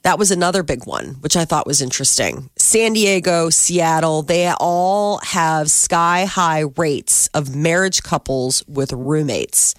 That 0.07 0.21
was 0.21 0.31
another 0.31 0.63
big 0.63 0.87
one, 0.87 1.17
which 1.19 1.37
I 1.37 1.45
thought 1.45 1.67
was 1.67 1.83
interesting. 1.83 2.49
San 2.55 2.93
Diego, 2.93 3.51
Seattle, 3.51 4.23
they 4.23 4.47
all 4.61 5.19
have 5.25 5.69
sky 5.69 6.27
high 6.27 6.63
rates 6.77 7.27
of 7.35 7.57
marriage 7.57 8.05
couples 8.05 8.63
with 8.69 8.93
roommates. 8.93 9.75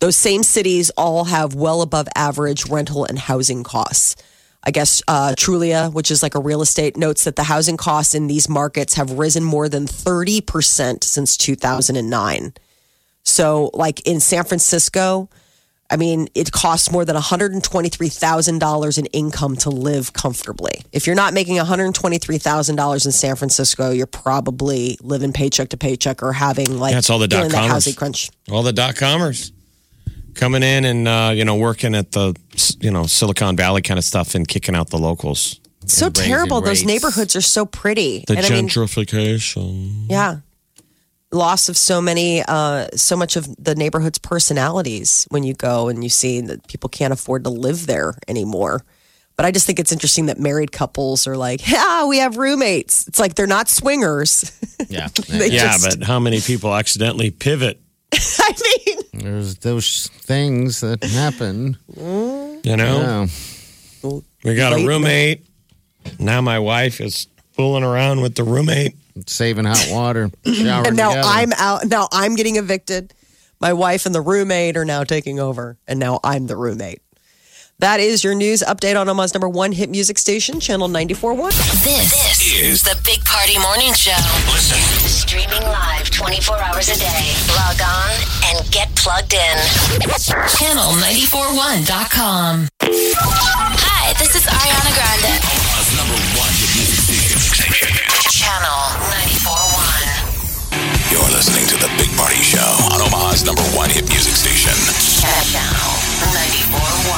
Those 0.00 0.16
same 0.16 0.42
cities 0.42 0.90
all 0.96 1.26
have 1.26 1.54
well 1.54 1.80
above 1.80 2.08
average 2.16 2.66
rental 2.66 3.04
and 3.04 3.20
housing 3.20 3.62
costs. 3.62 4.16
I 4.64 4.72
guess 4.72 5.00
uh, 5.06 5.34
Trulia, 5.38 5.92
which 5.92 6.10
is 6.10 6.24
like 6.24 6.34
a 6.34 6.40
real 6.40 6.60
estate, 6.60 6.96
notes 6.96 7.22
that 7.22 7.36
the 7.36 7.44
housing 7.44 7.76
costs 7.76 8.16
in 8.16 8.26
these 8.26 8.48
markets 8.48 8.94
have 8.94 9.12
risen 9.12 9.44
more 9.44 9.68
than 9.68 9.86
30% 9.86 11.04
since 11.04 11.36
2009. 11.36 12.52
So, 13.22 13.70
like 13.74 14.00
in 14.08 14.18
San 14.18 14.42
Francisco, 14.42 15.30
I 15.90 15.96
mean, 15.96 16.28
it 16.34 16.52
costs 16.52 16.92
more 16.92 17.04
than 17.04 17.16
$123,000 17.16 18.98
in 18.98 19.06
income 19.06 19.56
to 19.56 19.70
live 19.70 20.12
comfortably. 20.12 20.82
If 20.92 21.06
you're 21.06 21.16
not 21.16 21.32
making 21.32 21.56
$123,000 21.56 23.06
in 23.06 23.12
San 23.12 23.36
Francisco, 23.36 23.90
you're 23.90 24.06
probably 24.06 24.98
living 25.00 25.32
paycheck 25.32 25.70
to 25.70 25.78
paycheck 25.78 26.22
or 26.22 26.32
having 26.34 26.78
like 26.78 26.92
That's 26.92 27.08
all 27.08 27.18
the 27.18 27.28
dot-comers. 27.28 27.70
housing 27.70 27.94
crunch. 27.94 28.30
All 28.50 28.62
the 28.62 28.72
dot 28.72 28.96
comers 28.96 29.52
coming 30.34 30.62
in 30.62 30.84
and 30.84 31.08
uh, 31.08 31.32
you 31.34 31.44
know 31.44 31.56
working 31.56 31.94
at 31.94 32.12
the 32.12 32.34
you 32.80 32.90
know 32.90 33.04
Silicon 33.04 33.56
Valley 33.56 33.82
kind 33.82 33.98
of 33.98 34.04
stuff 34.04 34.34
and 34.34 34.46
kicking 34.46 34.74
out 34.74 34.90
the 34.90 34.98
locals. 34.98 35.60
So 35.86 36.10
terrible. 36.10 36.60
Those 36.60 36.80
rates. 36.80 36.86
neighborhoods 36.86 37.34
are 37.34 37.40
so 37.40 37.64
pretty. 37.64 38.24
The 38.26 38.36
and 38.36 38.46
I 38.46 38.50
mean, 38.50 38.68
gentrification. 38.68 40.06
yeah. 40.10 40.40
Loss 41.30 41.68
of 41.68 41.76
so 41.76 42.00
many, 42.00 42.42
uh, 42.42 42.88
so 42.96 43.14
much 43.14 43.36
of 43.36 43.46
the 43.62 43.74
neighborhood's 43.74 44.18
personalities 44.18 45.26
when 45.30 45.42
you 45.42 45.52
go 45.52 45.88
and 45.88 46.02
you 46.02 46.08
see 46.08 46.40
that 46.40 46.66
people 46.68 46.88
can't 46.88 47.12
afford 47.12 47.44
to 47.44 47.50
live 47.50 47.86
there 47.86 48.14
anymore. 48.26 48.82
But 49.36 49.44
I 49.44 49.50
just 49.50 49.66
think 49.66 49.78
it's 49.78 49.92
interesting 49.92 50.26
that 50.26 50.40
married 50.40 50.72
couples 50.72 51.26
are 51.26 51.36
like, 51.36 51.70
yeah, 51.70 52.06
we 52.06 52.18
have 52.18 52.38
roommates. 52.38 53.06
It's 53.06 53.18
like 53.18 53.34
they're 53.34 53.46
not 53.46 53.68
swingers. 53.68 54.50
Yeah, 54.88 55.08
yeah, 55.28 55.48
just- 55.76 55.98
but 55.98 56.06
how 56.06 56.18
many 56.18 56.40
people 56.40 56.74
accidentally 56.74 57.30
pivot? 57.30 57.78
I 58.14 58.52
mean, 58.86 58.98
there's 59.12 59.56
those 59.58 60.06
things 60.08 60.80
that 60.80 61.04
happen. 61.04 61.76
You 61.94 62.76
know, 62.76 63.28
Yeah. 64.02 64.20
we 64.44 64.54
got 64.54 64.72
Late 64.72 64.84
a 64.84 64.88
roommate. 64.88 65.46
Now 66.18 66.40
my 66.40 66.58
wife 66.58 67.02
is 67.02 67.26
fooling 67.52 67.84
around 67.84 68.22
with 68.22 68.34
the 68.34 68.44
roommate. 68.44 68.96
Saving 69.26 69.64
hot 69.64 69.86
water, 69.90 70.30
and 70.44 70.64
now 70.64 70.82
together. 70.82 71.22
I'm 71.24 71.52
out. 71.54 71.86
Now 71.86 72.08
I'm 72.12 72.34
getting 72.34 72.56
evicted. 72.56 73.14
My 73.60 73.72
wife 73.72 74.06
and 74.06 74.14
the 74.14 74.20
roommate 74.20 74.76
are 74.76 74.84
now 74.84 75.02
taking 75.04 75.40
over, 75.40 75.78
and 75.88 75.98
now 75.98 76.20
I'm 76.22 76.46
the 76.46 76.56
roommate. 76.56 77.00
That 77.80 78.00
is 78.00 78.24
your 78.24 78.34
news 78.34 78.64
update 78.66 79.00
on 79.00 79.08
Omaha's 79.08 79.32
number 79.34 79.48
one 79.48 79.70
hit 79.70 79.88
music 79.88 80.18
station, 80.18 80.58
Channel 80.58 80.88
94.1. 80.88 81.52
This, 81.84 82.42
is 82.42 82.60
is 82.60 82.82
the 82.82 82.98
Big 83.04 83.24
Party 83.24 83.56
Morning 83.58 83.94
Show. 83.94 84.10
Listen. 84.50 84.78
Streaming 85.06 85.62
live 85.62 86.10
24 86.10 86.58
hours 86.58 86.88
a 86.88 86.98
day. 86.98 87.34
Log 87.54 87.80
on 87.80 88.10
and 88.50 88.68
get 88.72 88.92
plugged 88.96 89.32
in. 89.32 89.56
Channel941.com. 90.58 92.66
Hi, 92.82 94.12
this 94.18 94.34
is 94.34 94.42
Ariana 94.42 94.77
Big 101.98 102.10
Party 102.16 102.40
Show 102.42 102.62
on 102.94 103.00
Omaha's 103.02 103.44
number 103.44 103.62
one 103.74 103.90
hit 103.90 104.08
music 104.08 104.34
station. 104.34 104.72
Channel 105.18 105.94
941. 106.30 107.10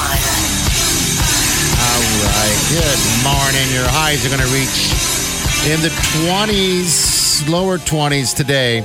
All 1.77 2.01
right. 2.25 2.57
Good 2.69 3.01
morning. 3.23 3.67
Your 3.73 3.87
highs 3.87 4.25
are 4.25 4.29
going 4.29 4.41
to 4.41 4.49
reach 4.53 4.89
in 5.69 5.79
the 5.81 5.89
20s, 6.25 7.47
lower 7.49 7.77
20s 7.77 8.35
today. 8.35 8.83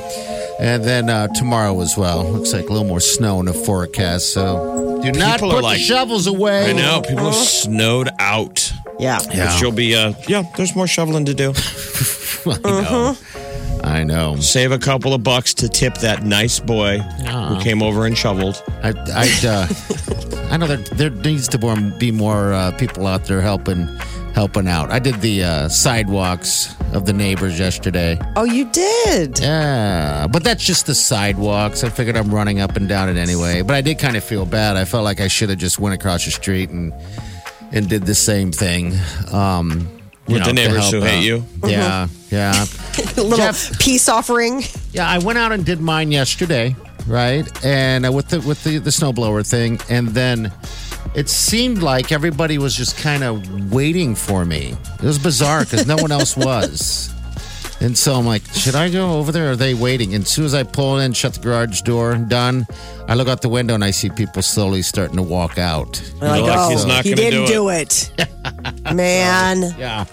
And 0.58 0.82
then 0.84 1.10
uh, 1.10 1.28
tomorrow 1.28 1.78
as 1.80 1.96
well. 1.98 2.24
Looks 2.30 2.52
like 2.52 2.68
a 2.68 2.72
little 2.72 2.88
more 2.88 3.00
snow 3.00 3.40
in 3.40 3.46
the 3.46 3.52
forecast. 3.52 4.32
So 4.32 5.00
do 5.02 5.12
not 5.12 5.34
People 5.40 5.52
are 5.52 5.56
put 5.56 5.64
like- 5.64 5.78
the 5.78 5.84
shovels 5.84 6.26
away. 6.26 6.70
I 6.70 6.72
know 6.72 7.02
people 7.02 7.26
are 7.26 7.32
snowed 7.32 8.08
out. 8.18 8.72
Yeah. 8.98 9.18
Yeah. 9.34 9.52
Which 9.52 9.60
you'll 9.62 9.72
be. 9.72 9.94
Uh, 9.94 10.14
yeah, 10.28 10.44
there's 10.56 10.74
more 10.74 10.86
shoveling 10.86 11.26
to 11.26 11.34
do. 11.34 11.52
I 12.46 12.58
know. 12.64 13.16
I 13.96 14.04
know. 14.04 14.36
Save 14.36 14.72
a 14.72 14.78
couple 14.78 15.14
of 15.14 15.22
bucks 15.22 15.54
to 15.54 15.70
tip 15.70 15.94
that 15.98 16.22
nice 16.22 16.60
boy 16.60 16.98
who 16.98 17.58
came 17.60 17.82
over 17.82 18.04
and 18.04 18.16
shoveled. 18.16 18.62
I, 18.82 18.90
I, 18.90 19.46
uh, 19.48 20.48
I 20.50 20.58
know 20.58 20.66
there, 20.66 20.76
there 20.76 21.08
needs 21.08 21.48
to 21.48 21.92
be 21.98 22.12
more 22.12 22.52
uh, 22.52 22.72
people 22.72 23.06
out 23.06 23.24
there 23.24 23.40
helping 23.40 23.88
helping 24.34 24.68
out. 24.68 24.90
I 24.90 24.98
did 24.98 25.22
the 25.22 25.44
uh, 25.44 25.68
sidewalks 25.70 26.76
of 26.92 27.06
the 27.06 27.14
neighbors 27.14 27.58
yesterday. 27.58 28.18
Oh, 28.36 28.44
you 28.44 28.70
did. 28.70 29.38
Yeah, 29.38 30.26
but 30.26 30.44
that's 30.44 30.62
just 30.62 30.84
the 30.84 30.94
sidewalks. 30.94 31.82
I 31.82 31.88
figured 31.88 32.18
I'm 32.18 32.34
running 32.34 32.60
up 32.60 32.76
and 32.76 32.86
down 32.86 33.08
it 33.08 33.16
anyway. 33.16 33.62
But 33.62 33.76
I 33.76 33.80
did 33.80 33.98
kind 33.98 34.14
of 34.14 34.22
feel 34.22 34.44
bad. 34.44 34.76
I 34.76 34.84
felt 34.84 35.04
like 35.04 35.22
I 35.22 35.28
should 35.28 35.48
have 35.48 35.58
just 35.58 35.78
went 35.78 35.94
across 35.94 36.26
the 36.26 36.32
street 36.32 36.68
and 36.68 36.92
and 37.72 37.88
did 37.88 38.04
the 38.04 38.14
same 38.14 38.52
thing. 38.52 38.92
Um, 39.32 39.88
you 39.88 39.95
With 40.28 40.38
know, 40.40 40.46
the 40.46 40.52
neighbors 40.52 40.78
help 40.90 40.94
who 40.94 41.00
hate 41.02 41.18
out. 41.18 41.22
you? 41.24 41.44
Yeah, 41.66 42.08
yeah. 42.30 42.64
A 42.98 43.04
little 43.22 43.36
Jeff- 43.36 43.78
peace 43.78 44.08
offering. 44.08 44.62
Yeah, 44.92 45.08
I 45.08 45.18
went 45.18 45.38
out 45.38 45.52
and 45.52 45.64
did 45.64 45.80
mine 45.80 46.10
yesterday, 46.10 46.74
right? 47.06 47.46
And 47.64 48.06
uh, 48.06 48.12
with 48.12 48.28
the 48.28 48.40
with 48.40 48.62
the 48.64 48.78
the 48.78 48.90
snowblower 48.90 49.48
thing, 49.48 49.78
and 49.88 50.08
then 50.08 50.52
it 51.14 51.28
seemed 51.28 51.82
like 51.82 52.10
everybody 52.12 52.58
was 52.58 52.74
just 52.74 52.98
kind 52.98 53.22
of 53.22 53.72
waiting 53.72 54.14
for 54.14 54.44
me. 54.44 54.74
It 54.96 55.02
was 55.02 55.18
bizarre 55.18 55.64
because 55.64 55.86
no 55.86 55.96
one 55.96 56.10
else 56.12 56.36
was. 56.48 57.12
And 57.86 57.96
so 57.96 58.14
I'm 58.14 58.26
like, 58.26 58.44
should 58.52 58.74
I 58.74 58.90
go 58.90 59.12
over 59.12 59.30
there? 59.30 59.46
Or 59.46 59.52
are 59.52 59.56
they 59.56 59.72
waiting? 59.72 60.12
And 60.16 60.24
as 60.24 60.28
soon 60.28 60.44
as 60.44 60.54
I 60.54 60.64
pull 60.64 60.98
in, 60.98 61.12
shut 61.12 61.34
the 61.34 61.40
garage 61.40 61.82
door, 61.82 62.16
done. 62.16 62.66
I 63.06 63.14
look 63.14 63.28
out 63.28 63.42
the 63.42 63.48
window 63.48 63.74
and 63.74 63.84
I 63.84 63.92
see 63.92 64.10
people 64.10 64.42
slowly 64.42 64.82
starting 64.82 65.14
to 65.18 65.22
walk 65.22 65.56
out. 65.56 66.02
Like, 66.20 66.42
like, 66.42 66.52
oh, 66.52 66.70
he's 66.70 66.84
not 66.84 67.04
he 67.04 67.14
didn't 67.14 67.46
do 67.46 67.52
do 67.52 67.68
it. 67.68 68.10
Man. 68.92 69.72
Yeah. 69.78 70.04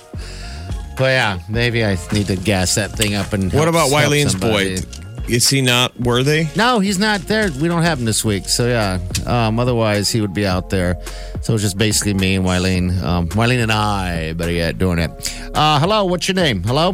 But 0.99 1.05
yeah, 1.05 1.39
maybe 1.49 1.83
I 1.83 1.97
need 2.11 2.27
to 2.27 2.35
gas 2.35 2.75
that 2.75 2.91
thing 2.91 3.15
up 3.15 3.33
and. 3.33 3.45
What 3.45 3.53
help- 3.63 3.69
about 3.69 3.89
help 3.89 4.03
Wileen's 4.13 4.33
somebody. 4.33 4.79
boy? 4.79 4.87
Is 5.27 5.49
he 5.49 5.63
not 5.63 5.99
worthy? 5.99 6.49
No, 6.55 6.77
he's 6.77 6.99
not 6.99 7.21
there. 7.21 7.49
We 7.59 7.69
don't 7.69 7.81
have 7.81 7.97
him 7.97 8.05
this 8.05 8.23
week. 8.23 8.47
So 8.49 8.67
yeah. 8.67 8.99
Um, 9.25 9.59
otherwise, 9.59 10.11
he 10.11 10.21
would 10.21 10.35
be 10.35 10.45
out 10.45 10.69
there. 10.69 11.01
So 11.41 11.55
it's 11.55 11.63
just 11.63 11.79
basically 11.79 12.13
me 12.13 12.35
and 12.35 12.45
Wileen. 12.45 13.01
Um, 13.01 13.29
Wileen 13.29 13.63
and 13.63 13.71
I, 13.71 14.33
better 14.33 14.51
yet, 14.51 14.77
doing 14.77 14.99
it. 14.99 15.09
Uh, 15.55 15.79
hello, 15.79 16.05
what's 16.05 16.27
your 16.27 16.35
name? 16.35 16.61
Hello. 16.61 16.93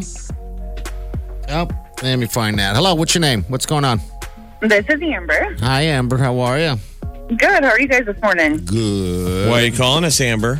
Oh, 1.51 1.67
let 2.03 2.17
me 2.17 2.27
find 2.27 2.59
that. 2.59 2.75
Hello, 2.75 2.93
what's 2.93 3.15
your 3.15 3.21
name? 3.21 3.43
What's 3.47 3.65
going 3.65 3.83
on? 3.83 3.99
This 4.61 4.85
is 4.87 5.01
Amber. 5.01 5.55
Hi, 5.61 5.81
Amber. 5.81 6.17
How 6.17 6.37
are 6.39 6.59
you? 6.59 6.75
Good. 7.29 7.63
How 7.63 7.71
are 7.71 7.79
you 7.79 7.87
guys 7.87 8.05
this 8.05 8.21
morning? 8.21 8.63
Good. 8.65 9.49
Why 9.49 9.63
are 9.63 9.65
you 9.65 9.71
calling 9.71 10.03
us, 10.03 10.21
Amber? 10.21 10.59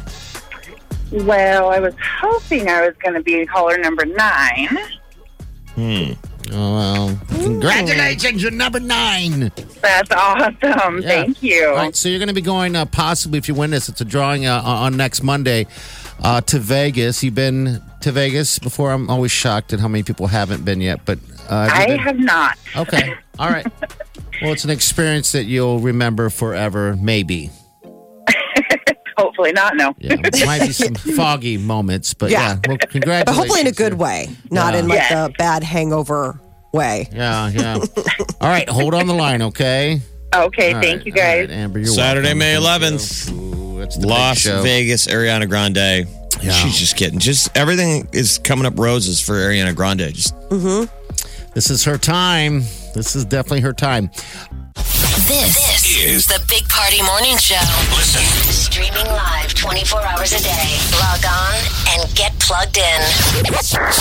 Well, 1.11 1.69
I 1.69 1.79
was 1.79 1.93
hoping 2.19 2.69
I 2.69 2.87
was 2.87 2.95
going 3.03 3.13
to 3.13 3.21
be 3.21 3.45
caller 3.45 3.77
number 3.77 4.05
nine. 4.05 4.67
Hmm. 5.75 6.11
Oh, 6.51 6.75
well. 6.75 7.19
Congratulations, 7.29 8.41
you're 8.41 8.51
number 8.51 8.79
nine. 8.79 9.51
That's 9.81 10.11
awesome. 10.11 11.01
Yeah. 11.01 11.07
Thank 11.07 11.43
you. 11.43 11.67
All 11.67 11.75
right, 11.75 11.95
so 11.95 12.09
you're 12.09 12.17
going 12.17 12.29
to 12.29 12.33
be 12.33 12.41
going 12.41 12.75
uh, 12.75 12.85
possibly 12.85 13.37
if 13.37 13.47
you 13.47 13.53
win 13.53 13.69
this. 13.69 13.89
It's 13.89 14.01
a 14.01 14.05
drawing 14.05 14.47
uh, 14.47 14.61
on 14.63 14.97
next 14.97 15.21
Monday 15.21 15.67
uh, 16.23 16.41
to 16.41 16.59
Vegas. 16.59 17.23
You've 17.23 17.35
been 17.35 17.81
to 18.01 18.11
Vegas 18.11 18.59
before. 18.59 18.91
I'm 18.91 19.09
always 19.09 19.31
shocked 19.31 19.73
at 19.73 19.79
how 19.79 19.87
many 19.87 20.03
people 20.03 20.27
haven't 20.27 20.63
been 20.65 20.81
yet. 20.81 21.05
But 21.05 21.19
uh, 21.49 21.67
have 21.67 21.77
I 21.79 21.85
been? 21.87 21.99
have 21.99 22.19
not. 22.19 22.57
Okay, 22.75 23.13
all 23.39 23.49
right. 23.49 23.65
Well, 24.41 24.53
it's 24.53 24.63
an 24.63 24.69
experience 24.69 25.31
that 25.33 25.43
you'll 25.45 25.79
remember 25.79 26.29
forever, 26.29 26.95
maybe. 26.95 27.49
Hopefully 29.17 29.51
not. 29.51 29.75
No. 29.75 29.93
Yeah, 29.99 30.15
there 30.15 30.45
might 30.45 30.61
be 30.61 30.71
some 30.71 30.95
foggy 31.15 31.57
moments, 31.57 32.13
but 32.13 32.31
yeah. 32.31 32.57
Yeah. 32.65 32.75
well, 33.05 33.23
But 33.25 33.35
hopefully 33.35 33.61
in 33.61 33.67
a 33.67 33.71
good 33.73 33.95
way, 33.95 34.29
not 34.49 34.75
in 34.75 34.87
like 34.87 34.99
Yeah. 34.99 35.27
the 35.27 35.33
bad 35.37 35.61
hangover 35.63 36.39
way. 36.71 37.09
Yeah, 37.11 37.49
yeah. 37.49 37.79
All 38.39 38.47
right, 38.49 38.69
hold 38.69 38.93
on 38.93 39.07
the 39.07 39.13
line, 39.13 39.41
okay? 39.41 39.99
Okay. 40.33 40.73
All 40.73 40.81
thank 40.81 40.99
right, 40.99 41.05
you 41.05 41.11
guys. 41.11 41.49
right, 41.49 41.51
Amber, 41.51 41.79
you're 41.79 41.87
Saturday, 41.87 42.27
welcome. 42.33 42.39
May 42.39 42.55
Thank 42.55 43.01
you. 43.01 43.35
11th. 43.35 43.58
Ooh, 43.79 43.83
that's 43.83 43.95
the 43.95 44.01
big 44.01 44.09
Las 44.09 44.39
show. 44.39 44.61
Vegas, 44.61 45.07
Ariana 45.07 45.47
Grande. 45.47 46.07
Yeah. 46.41 46.51
She's 46.51 46.77
just 46.77 46.95
getting 46.95 47.19
just 47.19 47.55
everything 47.57 48.07
is 48.13 48.37
coming 48.37 48.65
up 48.65 48.77
roses 48.77 49.19
for 49.19 49.33
Ariana 49.33 49.75
Grande. 49.75 50.13
Just 50.13 50.35
mm-hmm. 50.49 50.85
This 51.53 51.69
is 51.69 51.83
her 51.85 51.97
time. 51.97 52.61
This 52.93 53.15
is 53.15 53.25
definitely 53.25 53.61
her 53.61 53.73
time. 53.73 54.11
This, 55.29 55.85
is 55.95 56.25
the 56.25 56.43
Big 56.49 56.67
Party 56.69 57.03
Morning 57.03 57.37
Show. 57.37 57.61
Listen. 57.95 58.23
Streaming 58.51 59.05
live 59.05 59.53
24 59.53 60.01
hours 60.01 60.33
a 60.33 60.41
day. 60.41 60.79
Log 60.99 61.23
on 61.23 61.53
and 61.89 62.11
get 62.15 62.33
plugged 62.39 62.77
in. 62.77 63.01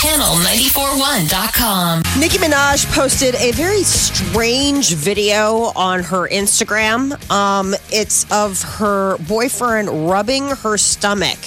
Channel941.com. 0.01 2.03
Nicki 2.19 2.39
Minaj 2.39 2.91
posted 2.95 3.35
a 3.35 3.53
very 3.53 3.83
strange 3.83 4.95
video 4.95 5.71
on 5.77 6.03
her 6.03 6.27
Instagram. 6.29 7.13
Um, 7.31 7.75
it's 7.91 8.25
of 8.33 8.63
her 8.63 9.19
boyfriend 9.19 10.09
rubbing 10.09 10.49
her 10.49 10.79
stomach. 10.79 11.39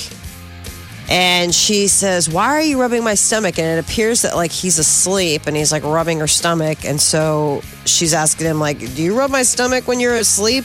And 1.11 1.53
she 1.53 1.89
says, 1.89 2.29
Why 2.29 2.45
are 2.45 2.61
you 2.61 2.79
rubbing 2.79 3.03
my 3.03 3.15
stomach? 3.15 3.59
And 3.59 3.67
it 3.67 3.83
appears 3.83 4.21
that 4.21 4.33
like 4.33 4.49
he's 4.51 4.79
asleep 4.79 5.41
and 5.45 5.57
he's 5.57 5.69
like 5.69 5.83
rubbing 5.83 6.19
her 6.19 6.27
stomach. 6.27 6.85
And 6.85 7.01
so 7.01 7.61
she's 7.83 8.13
asking 8.13 8.47
him, 8.47 8.59
like, 8.61 8.79
Do 8.79 9.03
you 9.03 9.17
rub 9.17 9.29
my 9.29 9.43
stomach 9.43 9.89
when 9.89 9.99
you're 9.99 10.15
asleep? 10.15 10.63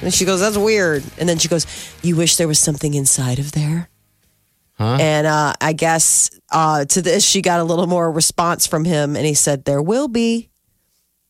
And 0.00 0.12
she 0.12 0.24
goes, 0.24 0.40
That's 0.40 0.56
weird. 0.56 1.04
And 1.18 1.28
then 1.28 1.36
she 1.36 1.48
goes, 1.48 1.66
You 2.02 2.16
wish 2.16 2.36
there 2.36 2.48
was 2.48 2.58
something 2.58 2.94
inside 2.94 3.38
of 3.38 3.52
there? 3.52 3.90
And 4.98 5.26
uh, 5.26 5.52
I 5.60 5.74
guess 5.74 6.30
uh, 6.50 6.86
to 6.86 7.02
this, 7.02 7.22
she 7.22 7.42
got 7.42 7.60
a 7.60 7.64
little 7.64 7.86
more 7.86 8.10
response 8.10 8.66
from 8.66 8.86
him, 8.86 9.14
and 9.14 9.26
he 9.26 9.34
said, 9.34 9.66
There 9.66 9.82
will 9.82 10.08
be. 10.08 10.48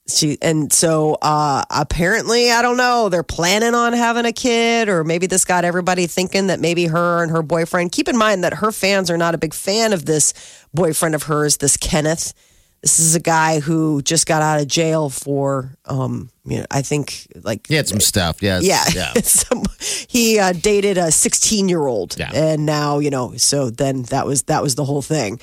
She 0.08 0.36
and 0.42 0.72
so 0.72 1.16
uh, 1.22 1.62
apparently, 1.70 2.50
I 2.50 2.60
don't 2.60 2.76
know. 2.76 3.08
They're 3.08 3.22
planning 3.22 3.74
on 3.74 3.92
having 3.92 4.24
a 4.24 4.32
kid, 4.32 4.88
or 4.88 5.04
maybe 5.04 5.26
this 5.26 5.44
got 5.44 5.64
everybody 5.64 6.06
thinking 6.08 6.48
that 6.48 6.58
maybe 6.58 6.86
her 6.86 7.22
and 7.22 7.30
her 7.30 7.42
boyfriend. 7.42 7.92
Keep 7.92 8.08
in 8.08 8.16
mind 8.16 8.42
that 8.42 8.54
her 8.54 8.72
fans 8.72 9.10
are 9.10 9.16
not 9.16 9.34
a 9.34 9.38
big 9.38 9.54
fan 9.54 9.92
of 9.92 10.04
this 10.04 10.34
boyfriend 10.74 11.14
of 11.14 11.24
hers, 11.24 11.58
this 11.58 11.76
Kenneth. 11.76 12.34
This 12.82 12.98
is 12.98 13.14
a 13.14 13.20
guy 13.20 13.60
who 13.60 14.02
just 14.02 14.26
got 14.26 14.42
out 14.42 14.60
of 14.60 14.66
jail 14.66 15.08
for, 15.08 15.76
um, 15.84 16.30
you 16.44 16.58
know, 16.58 16.66
I 16.68 16.82
think 16.82 17.28
like 17.44 17.68
He 17.68 17.76
had 17.76 17.86
some 17.86 18.00
stuff. 18.00 18.42
Yes. 18.42 18.64
yeah. 18.64 18.82
Yeah. 18.92 19.12
Some- 19.22 19.62
he 20.08 20.40
uh, 20.40 20.52
dated 20.52 20.98
a 20.98 21.12
16 21.12 21.68
year 21.68 21.86
old. 21.86 22.16
Yeah. 22.18 22.32
And 22.34 22.66
now, 22.66 22.98
you 22.98 23.10
know, 23.10 23.36
so 23.36 23.70
then 23.70 24.02
that 24.04 24.26
was 24.26 24.42
that 24.44 24.64
was 24.64 24.74
the 24.74 24.84
whole 24.84 25.00
thing. 25.00 25.38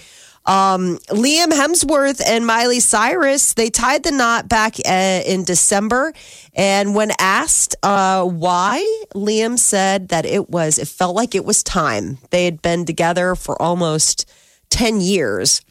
Um, 0.50 0.98
Liam 1.10 1.52
Hemsworth 1.52 2.22
and 2.26 2.46
Miley 2.46 2.80
Cyrus, 2.80 3.54
they 3.54 3.70
tied 3.70 4.02
the 4.04 4.12
knot 4.12 4.50
back 4.50 4.78
uh, 4.84 5.22
in 5.26 5.44
December. 5.44 6.12
And 6.56 6.96
when 6.96 7.12
asked 7.20 7.76
uh, 7.84 8.26
why, 8.26 8.84
Liam 9.14 9.60
said 9.60 10.10
that 10.10 10.26
it 10.26 10.50
was, 10.50 10.80
it 10.80 10.88
felt 10.88 11.16
like 11.16 11.36
it 11.36 11.46
was 11.46 11.62
time. 11.62 12.18
They 12.32 12.46
had 12.46 12.64
been 12.64 12.86
together 12.86 13.36
for 13.36 13.62
almost 13.62 14.28
10 14.72 15.02
years 15.02 15.62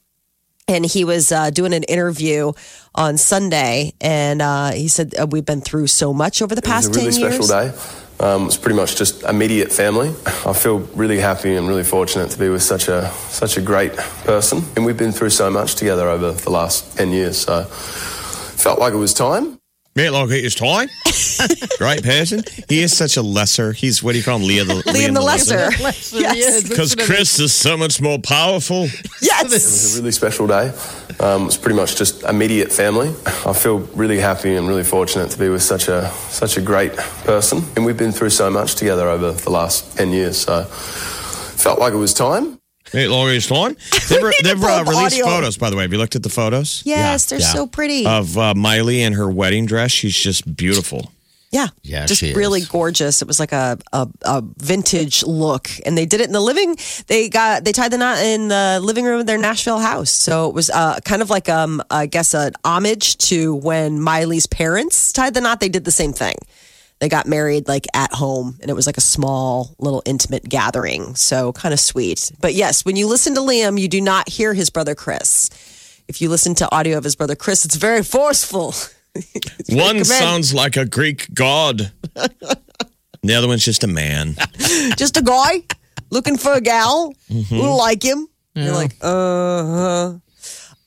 and 0.68 0.84
he 0.84 1.02
was 1.04 1.32
uh, 1.32 1.50
doing 1.50 1.72
an 1.72 1.82
interview 1.84 2.52
on 2.94 3.16
Sunday, 3.16 3.94
and 4.02 4.42
uh, 4.42 4.70
he 4.72 4.86
said 4.86 5.14
uh, 5.18 5.26
we've 5.26 5.46
been 5.46 5.62
through 5.62 5.86
so 5.86 6.12
much 6.12 6.42
over 6.42 6.54
the 6.54 6.58
It 6.60 6.66
was 6.68 6.70
past 6.70 6.88
a 6.88 6.98
really 7.00 7.10
ten 7.12 7.20
years. 7.20 7.46
special 7.46 7.70
day. 7.72 8.07
Um, 8.20 8.46
it's 8.46 8.56
pretty 8.56 8.76
much 8.76 8.96
just 8.96 9.22
immediate 9.22 9.72
family. 9.72 10.08
I 10.44 10.52
feel 10.52 10.78
really 10.94 11.20
happy 11.20 11.54
and 11.54 11.68
really 11.68 11.84
fortunate 11.84 12.30
to 12.30 12.38
be 12.38 12.48
with 12.48 12.62
such 12.62 12.88
a 12.88 13.10
such 13.28 13.56
a 13.56 13.60
great 13.60 13.96
person. 14.24 14.64
And 14.74 14.84
we've 14.84 14.96
been 14.96 15.12
through 15.12 15.30
so 15.30 15.50
much 15.50 15.76
together 15.76 16.08
over 16.08 16.32
the 16.32 16.50
last 16.50 16.96
ten 16.96 17.10
years. 17.10 17.38
So 17.38 17.64
felt 17.64 18.78
like 18.78 18.92
it 18.92 18.96
was 18.96 19.14
time. 19.14 19.57
Mate, 19.98 20.10
like 20.10 20.28
his 20.28 20.54
time. 20.54 20.88
Great 21.78 22.04
person. 22.04 22.44
He 22.68 22.82
is 22.82 22.96
such 22.96 23.16
a 23.16 23.22
lesser. 23.22 23.72
He's 23.72 24.00
what 24.00 24.12
do 24.12 24.18
you 24.18 24.22
call 24.22 24.36
him? 24.36 24.44
Leah 24.46 24.62
the 24.62 24.74
Liam 24.74 25.12
the 25.12 25.20
Lesser. 25.20 25.72
yes. 26.16 26.68
Because 26.68 26.94
Chris 26.94 27.40
is 27.40 27.52
so 27.52 27.76
much 27.76 28.00
more 28.00 28.20
powerful. 28.20 28.86
Yes. 29.20 29.46
It 29.46 29.52
was 29.52 29.98
a 29.98 30.02
really 30.02 30.12
special 30.12 30.46
day. 30.46 30.72
Um, 31.18 31.46
it's 31.46 31.56
pretty 31.56 31.74
much 31.74 31.96
just 31.96 32.22
immediate 32.22 32.70
family. 32.70 33.08
I 33.44 33.52
feel 33.52 33.78
really 33.96 34.20
happy 34.20 34.54
and 34.54 34.68
really 34.68 34.84
fortunate 34.84 35.32
to 35.32 35.38
be 35.38 35.48
with 35.48 35.64
such 35.64 35.88
a 35.88 36.08
such 36.28 36.56
a 36.56 36.60
great 36.60 36.96
person. 37.24 37.64
And 37.74 37.84
we've 37.84 37.98
been 37.98 38.12
through 38.12 38.30
so 38.30 38.50
much 38.50 38.76
together 38.76 39.08
over 39.08 39.32
the 39.32 39.50
last 39.50 39.96
ten 39.96 40.10
years. 40.10 40.38
So 40.38 40.62
felt 40.62 41.80
like 41.80 41.92
it 41.92 41.96
was 41.96 42.14
time. 42.14 42.57
Mate, 42.94 43.08
like 43.08 43.28
his 43.34 43.46
time. 43.46 43.76
They've, 44.08 44.32
they've 44.42 44.62
uh, 44.62 44.84
released 44.86 45.14
audio. 45.20 45.24
photos, 45.26 45.56
by 45.58 45.70
the 45.70 45.76
way. 45.76 45.82
Have 45.82 45.92
you 45.92 45.98
looked 45.98 46.16
at 46.16 46.22
the 46.22 46.28
photos? 46.28 46.82
Yes, 46.84 47.26
they're 47.26 47.40
yeah. 47.40 47.52
so 47.52 47.66
pretty. 47.66 48.06
Of 48.06 48.36
uh, 48.38 48.54
Miley 48.54 49.02
in 49.02 49.12
her 49.14 49.30
wedding 49.30 49.66
dress. 49.66 49.90
She's 49.90 50.16
just 50.16 50.56
beautiful. 50.56 51.12
yeah. 51.50 51.68
Yeah, 51.82 52.04
Just 52.06 52.20
she 52.20 52.30
is. 52.30 52.36
really 52.36 52.60
gorgeous. 52.62 53.22
It 53.22 53.28
was 53.28 53.40
like 53.40 53.52
a, 53.52 53.78
a 53.92 54.06
a 54.22 54.42
vintage 54.58 55.22
look, 55.24 55.68
and 55.86 55.96
they 55.96 56.04
did 56.06 56.20
it 56.20 56.26
in 56.26 56.32
the 56.32 56.40
living. 56.40 56.76
They 57.06 57.28
got 57.30 57.64
they 57.64 57.72
tied 57.72 57.90
the 57.92 57.98
knot 57.98 58.18
in 58.18 58.48
the 58.48 58.80
living 58.82 59.04
room 59.06 59.20
of 59.20 59.26
their 59.26 59.38
Nashville 59.38 59.78
house. 59.80 60.10
So 60.10 60.48
it 60.48 60.54
was 60.54 60.68
uh, 60.70 60.98
kind 61.04 61.22
of 61.22 61.30
like 61.30 61.48
um 61.48 61.82
I 61.90 62.06
guess 62.06 62.34
an 62.34 62.52
homage 62.64 63.16
to 63.28 63.54
when 63.54 64.00
Miley's 64.00 64.46
parents 64.46 65.12
tied 65.12 65.32
the 65.34 65.40
knot. 65.40 65.60
They 65.60 65.70
did 65.70 65.84
the 65.84 65.90
same 65.90 66.12
thing. 66.12 66.34
They 67.00 67.08
got 67.08 67.26
married 67.26 67.68
like 67.68 67.86
at 67.94 68.12
home, 68.12 68.58
and 68.60 68.70
it 68.70 68.74
was 68.74 68.86
like 68.86 68.96
a 68.96 69.00
small 69.02 69.74
little 69.78 70.02
intimate 70.04 70.48
gathering. 70.48 71.14
So 71.14 71.52
kind 71.52 71.72
of 71.72 71.78
sweet. 71.78 72.32
But 72.40 72.54
yes, 72.54 72.84
when 72.84 72.96
you 72.96 73.06
listen 73.06 73.34
to 73.36 73.40
Liam, 73.40 73.80
you 73.80 73.88
do 73.88 74.00
not 74.00 74.28
hear 74.28 74.52
his 74.54 74.68
brother 74.70 74.94
Chris. 74.96 75.48
If 76.08 76.20
you 76.20 76.28
listen 76.28 76.54
to 76.56 76.72
audio 76.74 76.98
of 76.98 77.04
his 77.04 77.14
brother 77.14 77.36
Chris, 77.36 77.64
it's 77.64 77.76
very 77.76 78.02
forceful. 78.02 78.74
It's 79.14 79.70
One 79.70 79.88
command- 79.88 80.06
sounds 80.06 80.54
like 80.54 80.76
a 80.76 80.84
Greek 80.84 81.32
god. 81.34 81.90
the 82.14 83.34
other 83.34 83.48
one's 83.48 83.64
just 83.64 83.82
a 83.82 83.88
man. 83.88 84.36
just 84.96 85.16
a 85.16 85.22
guy 85.22 85.62
looking 86.10 86.36
for 86.36 86.52
a 86.52 86.60
gal 86.60 87.12
who 87.48 87.76
like 87.76 88.02
him. 88.04 88.28
You're 88.54 88.74
like, 88.74 88.92
uh 89.00 89.64
huh. 89.64 90.14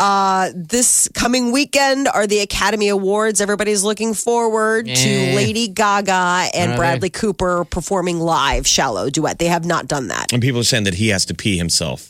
Uh, 0.02 0.50
this 0.56 1.08
coming 1.14 1.52
weekend 1.52 2.08
are 2.08 2.26
the 2.26 2.40
Academy 2.40 2.88
Awards. 2.90 3.40
Everybody's 3.40 3.84
looking 3.84 4.16
forward 4.16 4.88
to 4.88 4.92
Eh. 5.10 5.36
Lady 5.36 5.68
Gaga 5.68 6.50
and 6.56 6.72
Are 6.72 6.76
Bradley 6.78 7.12
Cooper 7.12 7.66
performing 7.66 8.20
live 8.20 8.66
shallow 8.66 9.12
duet. 9.12 9.38
They 9.38 9.46
have 9.46 9.64
not 9.64 9.88
done 9.88 10.08
that. 10.08 10.34
And 10.34 10.42
people 10.42 10.62
are 10.62 10.64
saying 10.64 10.86
that 10.86 10.96
he 10.96 11.10
has 11.10 11.26
to 11.26 11.36
pee 11.36 11.56
himself 11.58 12.08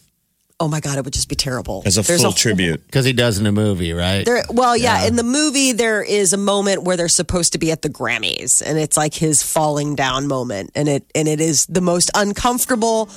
Oh 0.62 0.68
my 0.68 0.80
god, 0.80 1.00
it 1.00 1.04
would 1.04 1.14
just 1.14 1.28
be 1.28 1.36
terrible. 1.36 1.82
as 1.88 1.98
a 1.98 2.04
There's 2.04 2.22
full 2.22 2.30
whole- 2.30 2.38
tribute. 2.38 2.86
Because 2.86 3.04
he 3.04 3.14
does 3.14 3.40
in 3.40 3.48
a 3.48 3.52
movie, 3.52 3.94
right? 3.94 4.24
There, 4.24 4.44
well, 4.52 4.78
yeah, 4.78 5.08
in 5.08 5.16
the 5.16 5.24
movie 5.24 5.72
there 5.72 6.04
is 6.04 6.34
a 6.34 6.38
moment 6.38 6.84
where 6.84 6.96
they're 6.96 7.10
supposed 7.10 7.54
to 7.54 7.58
be 7.58 7.72
at 7.72 7.82
the 7.82 7.90
Grammys, 7.90 8.62
and 8.64 8.78
it's 8.78 8.96
like 8.96 9.16
his 9.16 9.42
falling 9.42 9.96
down 9.96 10.28
moment, 10.28 10.70
and 10.76 10.88
it 10.88 11.04
and 11.16 11.28
it 11.28 11.42
is 11.42 11.66
the 11.66 11.82
most 11.82 12.12
uncomfortable, 12.14 13.10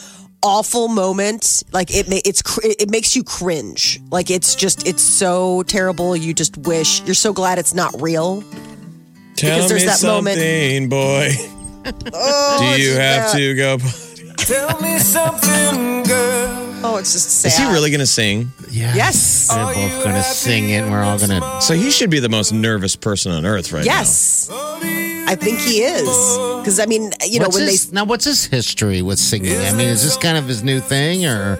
awful 0.45 0.87
moment. 0.89 1.65
Like 1.73 1.91
it, 1.93 2.07
it's 2.25 2.43
it 2.63 2.91
makes 2.91 3.17
you 3.17 3.25
cringe. 3.25 4.01
Like 4.11 4.31
it's 4.31 4.55
just 4.55 4.87
it's 4.87 5.03
so 5.03 5.63
terrible. 5.65 6.15
You 6.15 6.33
just 6.35 6.57
wish 6.59 7.03
you're 7.03 7.15
so 7.15 7.33
glad 7.33 7.59
it's 7.59 7.75
not 7.75 8.01
real. 8.01 8.43
Tell 9.37 9.57
Because 9.57 9.69
there's 9.69 9.83
me 9.83 9.87
that 9.87 10.03
moment- 10.05 10.39
something, 10.39 10.89
boy. 10.89 11.31
Oh, 12.15 12.57
Do 12.61 12.65
you 12.83 12.91
it's 12.93 12.97
have 12.99 13.33
bad. 13.33 13.37
to 13.37 13.55
go? 13.57 13.79
Tell 14.39 14.81
me 14.81 14.99
something, 14.99 16.03
girl. 16.05 16.61
Oh, 16.83 16.97
it's 16.99 17.13
just 17.13 17.29
sad. 17.43 17.49
Is 17.49 17.59
he 17.59 17.65
really 17.67 17.91
going 17.91 18.01
to 18.01 18.07
sing? 18.07 18.51
Yes. 18.71 18.97
Yes. 18.97 19.49
They're 19.49 19.67
both 19.67 20.03
going 20.05 20.15
to 20.17 20.23
sing 20.23 20.71
it, 20.71 20.77
and 20.83 20.91
we're 20.91 21.03
all 21.03 21.19
going 21.19 21.39
to. 21.41 21.61
So 21.61 21.75
he 21.75 21.91
should 21.91 22.09
be 22.09 22.21
the 22.21 22.29
most 22.31 22.53
nervous 22.53 22.97
person 22.97 23.33
on 23.33 23.45
earth 23.45 23.71
right 23.73 23.85
Yes, 23.85 24.49
I 25.35 25.37
think 25.37 25.59
he 25.59 25.83
is. 25.83 26.38
Because 26.61 26.79
I 26.79 26.87
mean, 26.87 27.11
you 27.27 27.40
know, 27.40 27.47
What's 27.47 27.57
when 27.59 27.66
his, 27.66 27.92
now, 27.92 28.05
what's 28.05 28.25
his 28.25 28.44
history 28.44 29.03
with 29.03 29.18
singing? 29.18 29.59
I 29.59 29.73
mean, 29.73 29.88
is 29.88 30.05
this 30.05 30.16
kind 30.16 30.38
of 30.38 30.47
his 30.47 30.62
new 30.62 30.79
thing, 30.79 31.27
or 31.27 31.59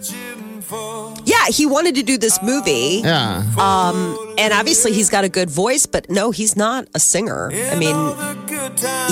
yeah, 1.24 1.46
he 1.48 1.66
wanted 1.66 1.96
to 1.96 2.04
do 2.04 2.16
this 2.16 2.40
movie. 2.40 3.00
yeah? 3.02 3.42
Um, 3.58 4.16
and 4.38 4.52
obviously, 4.52 4.92
he's 4.92 5.10
got 5.10 5.24
a 5.24 5.28
good 5.28 5.50
voice, 5.50 5.87
but 5.87 6.08
no, 6.08 6.30
he's 6.30 6.56
not 6.56 6.87
a 6.94 7.00
singer. 7.00 7.50
I 7.52 7.74
mean, 7.74 7.96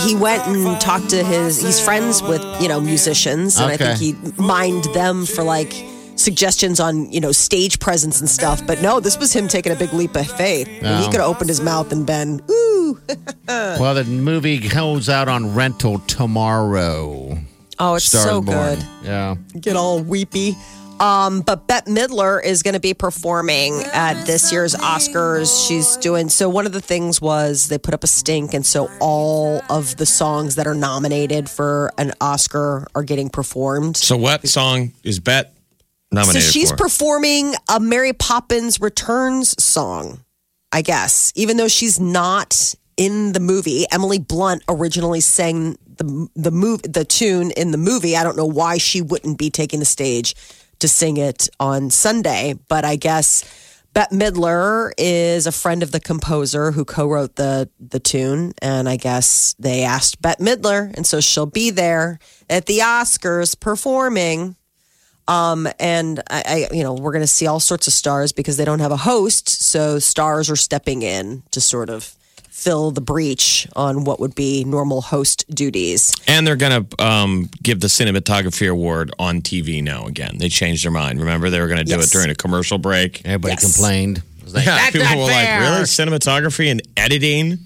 he 0.06 0.14
went 0.14 0.46
and 0.46 0.80
talked 0.80 1.10
to 1.10 1.24
his, 1.24 1.60
he's 1.60 1.80
friends 1.80 2.22
with, 2.22 2.42
you 2.62 2.68
know, 2.68 2.80
musicians. 2.80 3.58
And 3.58 3.72
I 3.72 3.76
think 3.76 3.98
he 3.98 4.14
mined 4.40 4.84
them 4.94 5.26
for 5.26 5.42
like 5.42 5.72
suggestions 6.14 6.78
on 6.78 7.10
you 7.10 7.20
know 7.20 7.32
stage 7.32 7.80
presence 7.80 8.20
and 8.20 8.28
stuff. 8.28 8.64
But 8.66 8.82
no, 8.82 9.00
this 9.00 9.18
was 9.18 9.32
him 9.32 9.48
taking 9.48 9.72
a 9.72 9.76
big 9.76 9.92
leap 9.92 10.14
of 10.14 10.30
faith. 10.30 10.68
I 10.68 10.82
mean, 10.82 11.02
he 11.02 11.06
could 11.06 11.20
have 11.20 11.28
opened 11.28 11.48
his 11.48 11.60
mouth 11.60 11.90
and 11.90 12.06
been 12.06 12.40
ooh. 12.50 12.61
Well, 13.48 13.94
the 13.94 14.04
movie 14.04 14.58
goes 14.58 15.08
out 15.08 15.28
on 15.28 15.54
rental 15.54 15.98
tomorrow. 16.00 17.38
Oh, 17.78 17.94
it's 17.96 18.06
Stars 18.06 18.24
so 18.24 18.40
good. 18.40 18.78
Yeah. 19.02 19.34
get 19.60 19.76
all 19.76 20.00
weepy. 20.02 20.56
Um, 21.00 21.40
but 21.40 21.66
Bette 21.66 21.90
Midler 21.90 22.42
is 22.42 22.62
going 22.62 22.74
to 22.74 22.80
be 22.80 22.94
performing 22.94 23.82
at 23.92 24.24
this 24.24 24.52
year's 24.52 24.74
Oscars. 24.74 25.66
She's 25.66 25.96
doing 25.96 26.28
so. 26.28 26.48
One 26.48 26.64
of 26.64 26.72
the 26.72 26.80
things 26.80 27.20
was 27.20 27.66
they 27.68 27.78
put 27.78 27.92
up 27.92 28.04
a 28.04 28.06
stink, 28.06 28.54
and 28.54 28.64
so 28.64 28.88
all 29.00 29.60
of 29.68 29.96
the 29.96 30.06
songs 30.06 30.54
that 30.54 30.66
are 30.68 30.74
nominated 30.76 31.50
for 31.50 31.90
an 31.98 32.12
Oscar 32.20 32.86
are 32.94 33.02
getting 33.02 33.28
performed. 33.30 33.96
So 33.96 34.16
what 34.16 34.46
song 34.48 34.92
is 35.02 35.18
Bette 35.18 35.50
So 36.14 36.38
she's 36.38 36.70
for? 36.70 36.76
performing 36.76 37.54
a 37.68 37.80
Mary 37.80 38.12
Poppins 38.12 38.80
Returns 38.80 39.60
song, 39.62 40.20
I 40.70 40.82
guess, 40.82 41.32
even 41.34 41.56
though 41.56 41.68
she's 41.68 41.98
not 41.98 42.74
in 42.96 43.32
the 43.32 43.40
movie. 43.40 43.84
Emily 43.90 44.18
Blunt 44.18 44.62
originally 44.68 45.20
sang 45.20 45.76
the 45.96 46.28
the 46.34 46.50
move 46.50 46.82
the 46.82 47.04
tune 47.04 47.50
in 47.52 47.70
the 47.70 47.78
movie. 47.78 48.16
I 48.16 48.24
don't 48.24 48.36
know 48.36 48.46
why 48.46 48.78
she 48.78 49.02
wouldn't 49.02 49.38
be 49.38 49.50
taking 49.50 49.78
the 49.78 49.84
stage 49.84 50.34
to 50.78 50.88
sing 50.88 51.16
it 51.16 51.48
on 51.60 51.90
Sunday, 51.90 52.54
but 52.68 52.84
I 52.84 52.96
guess 52.96 53.44
Bette 53.94 54.14
Midler 54.14 54.90
is 54.96 55.46
a 55.46 55.52
friend 55.52 55.82
of 55.82 55.92
the 55.92 56.00
composer 56.00 56.72
who 56.72 56.84
co-wrote 56.84 57.36
the 57.36 57.68
the 57.78 58.00
tune, 58.00 58.52
and 58.62 58.88
I 58.88 58.96
guess 58.96 59.54
they 59.58 59.82
asked 59.82 60.20
Bette 60.22 60.42
Midler, 60.42 60.92
and 60.94 61.06
so 61.06 61.20
she'll 61.20 61.46
be 61.46 61.70
there 61.70 62.18
at 62.48 62.66
the 62.66 62.78
Oscars 62.78 63.58
performing. 63.58 64.56
Um, 65.28 65.68
and 65.78 66.20
I, 66.28 66.66
I, 66.72 66.74
you 66.74 66.82
know, 66.82 66.94
we're 66.94 67.12
going 67.12 67.22
to 67.22 67.28
see 67.28 67.46
all 67.46 67.60
sorts 67.60 67.86
of 67.86 67.92
stars 67.92 68.32
because 68.32 68.56
they 68.56 68.64
don't 68.64 68.80
have 68.80 68.90
a 68.90 68.96
host, 68.96 69.48
so 69.48 70.00
stars 70.00 70.50
are 70.50 70.56
stepping 70.56 71.02
in 71.02 71.44
to 71.52 71.60
sort 71.60 71.90
of 71.90 72.16
fill 72.54 72.90
the 72.92 73.00
breach 73.00 73.66
on 73.74 74.04
what 74.04 74.20
would 74.20 74.34
be 74.34 74.62
normal 74.62 75.00
host 75.00 75.44
duties. 75.52 76.12
and 76.28 76.46
they're 76.46 76.54
going 76.54 76.84
to 76.86 77.02
um, 77.04 77.48
give 77.62 77.80
the 77.80 77.86
cinematography 77.88 78.70
award 78.70 79.10
on 79.18 79.40
TV 79.40 79.82
now 79.82 80.06
again. 80.06 80.36
They 80.38 80.48
changed 80.48 80.84
their 80.84 80.92
mind. 80.92 81.18
Remember, 81.18 81.50
they 81.50 81.58
were 81.60 81.66
going 81.66 81.78
to 81.78 81.84
do 81.84 81.96
Yes. 81.96 82.06
it 82.08 82.12
during 82.12 82.30
a 82.30 82.34
commercial 82.34 82.78
break. 82.78 83.22
Everybody 83.24 83.54
Yes. 83.54 83.62
complained. 83.74 84.22
Was 84.44 84.54
like, 84.54 84.66
Yeah, 84.66 84.76
"That's 84.76 84.92
people 84.92 85.06
not 85.08 85.18
were 85.18 85.26
fair." 85.28 85.60
like, 85.60 85.70
"Really, 85.70 85.82
cinematography 85.86 86.70
and 86.70 86.82
editing?" 86.96 87.58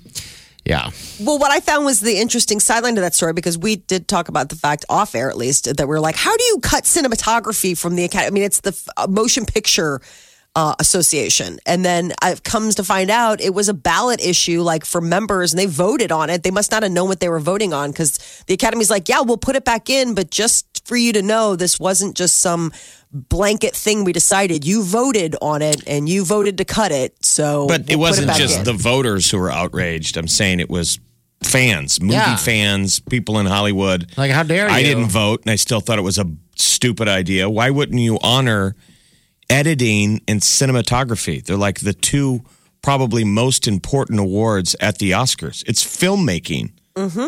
Yeah. 0.64 0.90
Well, 1.20 1.38
what 1.38 1.50
I 1.50 1.60
found 1.60 1.84
was 1.84 2.00
the 2.00 2.18
interesting 2.18 2.58
sideline 2.60 2.94
to 2.96 3.00
that 3.00 3.14
story 3.14 3.32
because 3.32 3.56
we 3.58 3.76
did 3.76 4.08
talk 4.08 4.28
about 4.28 4.48
the 4.48 4.56
fact 4.56 4.84
off 4.88 5.14
air, 5.14 5.28
at 5.30 5.36
least, 5.36 5.76
that 5.76 5.86
we're 5.88 6.00
like, 6.00 6.16
how 6.16 6.36
do 6.36 6.44
you 6.44 6.58
cut 6.60 6.84
cinematography 6.84 7.76
from 7.78 7.94
the 7.96 8.04
academy? 8.04 8.26
I 8.26 8.30
mean, 8.30 8.42
it's 8.44 8.60
the 8.60 8.74
uh, 8.96 9.06
motion 9.08 9.46
picture 9.46 10.00
uh, 10.56 10.74
association, 10.80 11.58
and 11.66 11.84
then 11.84 12.12
it 12.24 12.42
comes 12.42 12.74
to 12.76 12.82
find 12.82 13.10
out 13.10 13.40
it 13.42 13.52
was 13.54 13.68
a 13.68 13.74
ballot 13.74 14.20
issue, 14.24 14.62
like 14.62 14.84
for 14.86 15.00
members, 15.02 15.52
and 15.52 15.60
they 15.60 15.66
voted 15.66 16.10
on 16.10 16.30
it. 16.30 16.42
They 16.42 16.50
must 16.50 16.72
not 16.72 16.82
have 16.82 16.90
known 16.90 17.08
what 17.08 17.20
they 17.20 17.28
were 17.28 17.38
voting 17.40 17.72
on 17.74 17.90
because 17.92 18.16
the 18.46 18.54
academy's 18.54 18.88
like, 18.90 19.08
yeah, 19.08 19.20
we'll 19.20 19.36
put 19.36 19.54
it 19.54 19.64
back 19.66 19.90
in, 19.90 20.14
but 20.14 20.30
just 20.30 20.64
for 20.88 20.96
you 20.96 21.12
to 21.12 21.20
know, 21.22 21.56
this 21.56 21.78
wasn't 21.78 22.16
just 22.16 22.38
some 22.38 22.72
blanket 23.12 23.74
thing 23.76 24.04
we 24.04 24.12
decided. 24.12 24.64
You 24.66 24.82
voted 24.82 25.36
on 25.42 25.60
it, 25.62 25.82
and 25.86 26.08
you 26.08 26.24
voted 26.24 26.56
to 26.58 26.64
cut 26.64 26.90
it. 26.90 27.22
So, 27.24 27.66
But 27.68 27.82
it 27.82 27.96
we'll 27.96 27.98
put 27.98 28.00
wasn't 28.10 28.26
back 28.28 28.38
just 28.38 28.58
in. 28.60 28.64
the 28.64 28.72
voters 28.72 29.30
who 29.30 29.38
were 29.38 29.50
outraged. 29.52 30.16
I'm 30.16 30.26
saying 30.28 30.60
it 30.60 30.70
was 30.70 30.98
fans, 31.42 32.00
movie 32.00 32.14
Yeah. 32.14 32.36
fans, 32.36 32.98
people 33.00 33.38
in 33.38 33.44
Hollywood. 33.46 34.10
Like, 34.16 34.30
how 34.30 34.42
dare 34.42 34.70
I 34.70 34.82
didn't 34.82 35.08
vote, 35.10 35.42
and 35.44 35.50
I 35.50 35.56
still 35.56 35.80
thought 35.80 35.98
it 35.98 36.02
was 36.02 36.18
a 36.18 36.26
stupid 36.56 37.08
idea. 37.08 37.48
Why 37.50 37.68
wouldn't 37.70 38.00
you 38.00 38.18
honor 38.22 38.74
editing 39.50 40.20
and 40.28 40.40
cinematography? 40.40 41.44
They're 41.44 41.56
like 41.56 41.80
the 41.80 41.92
two 41.92 42.42
probably 42.82 43.24
most 43.24 43.66
important 43.66 44.20
awards 44.20 44.76
at 44.80 44.98
the 44.98 45.10
Oscars. 45.12 45.64
It's 45.66 45.84
filmmaking. 45.84 46.72
Mm-hmm. 46.94 47.26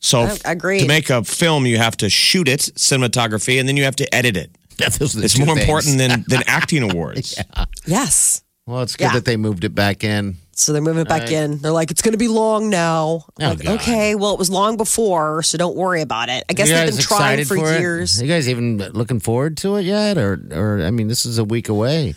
So, 0.00 0.20
I- 0.22 0.38
agreed. 0.44 0.80
to 0.80 0.86
make 0.88 1.10
a 1.10 1.22
film, 1.24 1.66
you 1.66 1.78
have 1.78 1.96
to 1.98 2.08
shoot 2.10 2.48
it, 2.48 2.60
cinematography, 2.76 3.58
and 3.60 3.68
then 3.68 3.76
you 3.76 3.84
have 3.84 3.96
to 3.96 4.14
edit 4.14 4.36
it. 4.36 4.50
Yeah, 4.78 4.88
those 4.88 5.14
are 5.14 5.18
the 5.20 5.24
It's 5.26 5.34
two 5.34 5.44
more 5.44 5.54
things. 5.54 5.68
important 5.68 5.98
than, 5.98 6.24
than 6.28 6.42
acting 6.46 6.82
awards. 6.90 7.38
yes. 7.86 8.42
Well, 8.66 8.82
it's 8.82 8.96
good 8.96 9.04
Yeah. 9.04 9.12
that 9.14 9.24
they 9.24 9.36
moved 9.36 9.64
it 9.64 9.74
back 9.74 10.02
in. 10.04 10.36
So 10.54 10.72
they're 10.72 10.82
moving 10.82 11.02
it 11.02 11.08
back 11.08 11.30
in. 11.30 11.58
They're 11.58 11.72
like, 11.72 11.90
it's 11.90 12.02
going 12.02 12.12
to 12.12 12.18
be 12.18 12.28
long 12.28 12.68
now. 12.68 13.24
Oh, 13.40 13.48
like, 13.48 13.64
okay, 13.66 14.14
well, 14.14 14.34
it 14.34 14.38
was 14.38 14.50
long 14.50 14.76
before, 14.76 15.42
so 15.42 15.56
don't 15.56 15.74
worry 15.76 16.02
about 16.02 16.28
it. 16.28 16.44
I 16.48 16.52
guess 16.52 16.68
they've 16.68 16.86
been 16.94 17.02
trying 17.02 17.38
excited 17.40 17.48
for, 17.48 17.74
it? 17.74 17.80
years. 17.80 18.20
You 18.20 18.28
guys 18.28 18.48
even 18.50 18.76
looking 18.76 19.18
forward 19.18 19.56
to 19.58 19.76
it 19.76 19.82
yet, 19.86 20.18
or 20.18 20.38
or 20.52 20.82
I 20.84 20.90
mean, 20.90 21.08
this 21.08 21.24
is 21.24 21.38
a 21.38 21.44
week 21.44 21.68
away. 21.70 22.14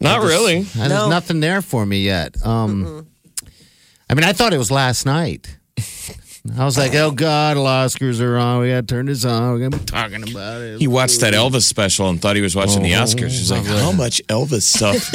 Not 0.00 0.22
really. 0.22 0.62
There's 0.62 0.88
No. 0.90 1.08
nothing 1.08 1.40
there 1.40 1.62
for 1.62 1.86
me 1.86 2.02
yet. 2.02 2.36
Um, 2.44 3.06
I 4.10 4.14
mean, 4.14 4.24
I 4.24 4.32
thought 4.32 4.52
it 4.52 4.58
was 4.58 4.70
last 4.70 5.06
night. 5.06 5.56
I 6.56 6.64
was 6.64 6.78
like, 6.78 6.94
oh 6.94 7.10
God, 7.10 7.56
Oscars 7.56 8.20
are 8.20 8.36
on. 8.38 8.60
We 8.60 8.68
got 8.70 8.86
to 8.88 8.94
turn 8.94 9.06
this 9.06 9.24
on. 9.24 9.52
We're 9.52 9.58
gonna 9.58 9.78
be 9.78 9.84
talking 9.84 10.28
about 10.30 10.62
it. 10.62 10.78
He 10.80 10.86
watched 10.86 11.20
that 11.20 11.34
Elvis 11.34 11.62
special 11.62 12.08
and 12.08 12.20
thought 12.20 12.36
he 12.36 12.42
was 12.42 12.54
watching 12.56 12.82
the 12.82 12.94
Oh, 12.94 13.00
Oscars. 13.02 13.28
He's 13.30 13.50
like, 13.50 13.64
how 13.64 13.92
much 13.92 14.22
Elvis 14.28 14.62
stuff? 14.62 15.12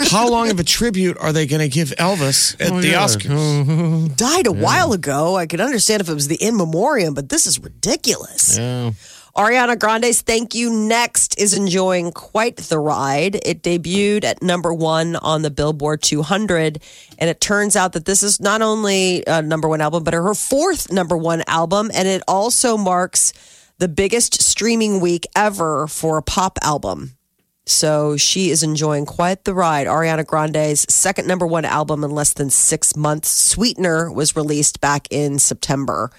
how 0.10 0.28
long 0.28 0.50
of 0.50 0.58
a 0.60 0.64
tribute 0.64 1.16
are 1.18 1.32
they 1.32 1.46
going 1.46 1.60
to 1.62 1.68
give 1.68 1.90
Elvis 1.98 2.60
at 2.60 2.72
Oh, 2.72 2.80
the 2.80 2.88
yeah. 2.88 3.04
Oscars? 3.04 4.16
Died 4.16 4.46
a 4.46 4.52
while 4.52 4.92
ago. 4.92 5.36
I 5.36 5.46
could 5.46 5.60
understand 5.60 6.00
if 6.02 6.08
it 6.08 6.14
was 6.14 6.28
the 6.28 6.36
in 6.36 6.56
memoriam, 6.56 7.14
but 7.14 7.28
this 7.28 7.46
is 7.46 7.58
ridiculous. 7.58 8.58
Yeah. 8.58 8.92
Ariana 9.40 9.78
Grande's 9.78 10.20
Thank 10.20 10.54
You 10.54 10.70
Next 10.70 11.40
is 11.40 11.54
enjoying 11.54 12.12
quite 12.12 12.58
the 12.58 12.78
ride. 12.78 13.36
It 13.36 13.62
debuted 13.62 14.22
at 14.22 14.42
number 14.42 14.74
one 14.74 15.16
on 15.16 15.40
the 15.40 15.50
Billboard 15.50 16.02
200. 16.02 16.78
And 17.18 17.30
it 17.30 17.40
turns 17.40 17.74
out 17.74 17.94
that 17.94 18.04
this 18.04 18.22
is 18.22 18.38
not 18.38 18.60
only 18.60 19.24
a 19.26 19.40
number 19.40 19.66
one 19.66 19.80
album, 19.80 20.04
but 20.04 20.12
her 20.12 20.34
fourth 20.34 20.92
number 20.92 21.16
one 21.16 21.42
album. 21.46 21.90
And 21.94 22.06
it 22.06 22.22
also 22.28 22.76
marks 22.76 23.32
the 23.78 23.88
biggest 23.88 24.42
streaming 24.42 25.00
week 25.00 25.26
ever 25.34 25.86
for 25.86 26.18
a 26.18 26.22
pop 26.22 26.58
album. 26.60 27.16
So 27.64 28.18
she 28.18 28.50
is 28.50 28.62
enjoying 28.62 29.06
quite 29.06 29.44
the 29.44 29.54
ride. 29.54 29.86
Ariana 29.86 30.26
Grande's 30.26 30.84
second 30.92 31.26
number 31.26 31.46
one 31.46 31.64
album 31.64 32.04
in 32.04 32.10
less 32.10 32.34
than 32.34 32.50
six 32.50 32.94
months, 32.94 33.30
Sweetener, 33.30 34.12
was 34.12 34.36
released 34.36 34.82
back 34.82 35.08
in 35.10 35.38
September. 35.38 36.10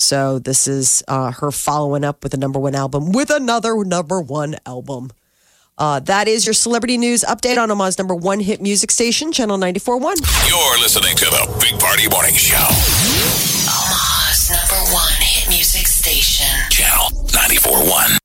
So 0.00 0.38
this 0.38 0.66
is 0.66 1.04
uh, 1.08 1.30
her 1.30 1.50
following 1.50 2.04
up 2.04 2.22
with 2.24 2.32
a 2.32 2.38
number 2.38 2.58
one 2.58 2.74
album 2.74 3.12
with 3.12 3.28
another 3.30 3.84
number 3.84 4.20
one 4.20 4.56
album. 4.64 5.10
Uh, 5.76 6.00
that 6.00 6.26
is 6.26 6.46
your 6.46 6.54
celebrity 6.54 6.96
news 6.98 7.22
update 7.22 7.56
on 7.58 7.70
Omaha's 7.70 7.98
number 7.98 8.14
one 8.14 8.40
hit 8.40 8.60
music 8.60 8.90
station, 8.90 9.30
Channel 9.30 9.58
94.1. 9.58 10.48
You're 10.48 10.78
listening 10.80 11.16
to 11.16 11.24
the 11.26 11.58
Big 11.60 11.78
Party 11.78 12.08
Morning 12.08 12.34
Show. 12.34 12.56
Omaha's 13.68 14.50
number 14.50 14.92
one 14.92 15.12
hit 15.20 15.48
music 15.48 15.86
station. 15.86 16.46
Channel 16.70 17.10
94.1. 17.28 18.18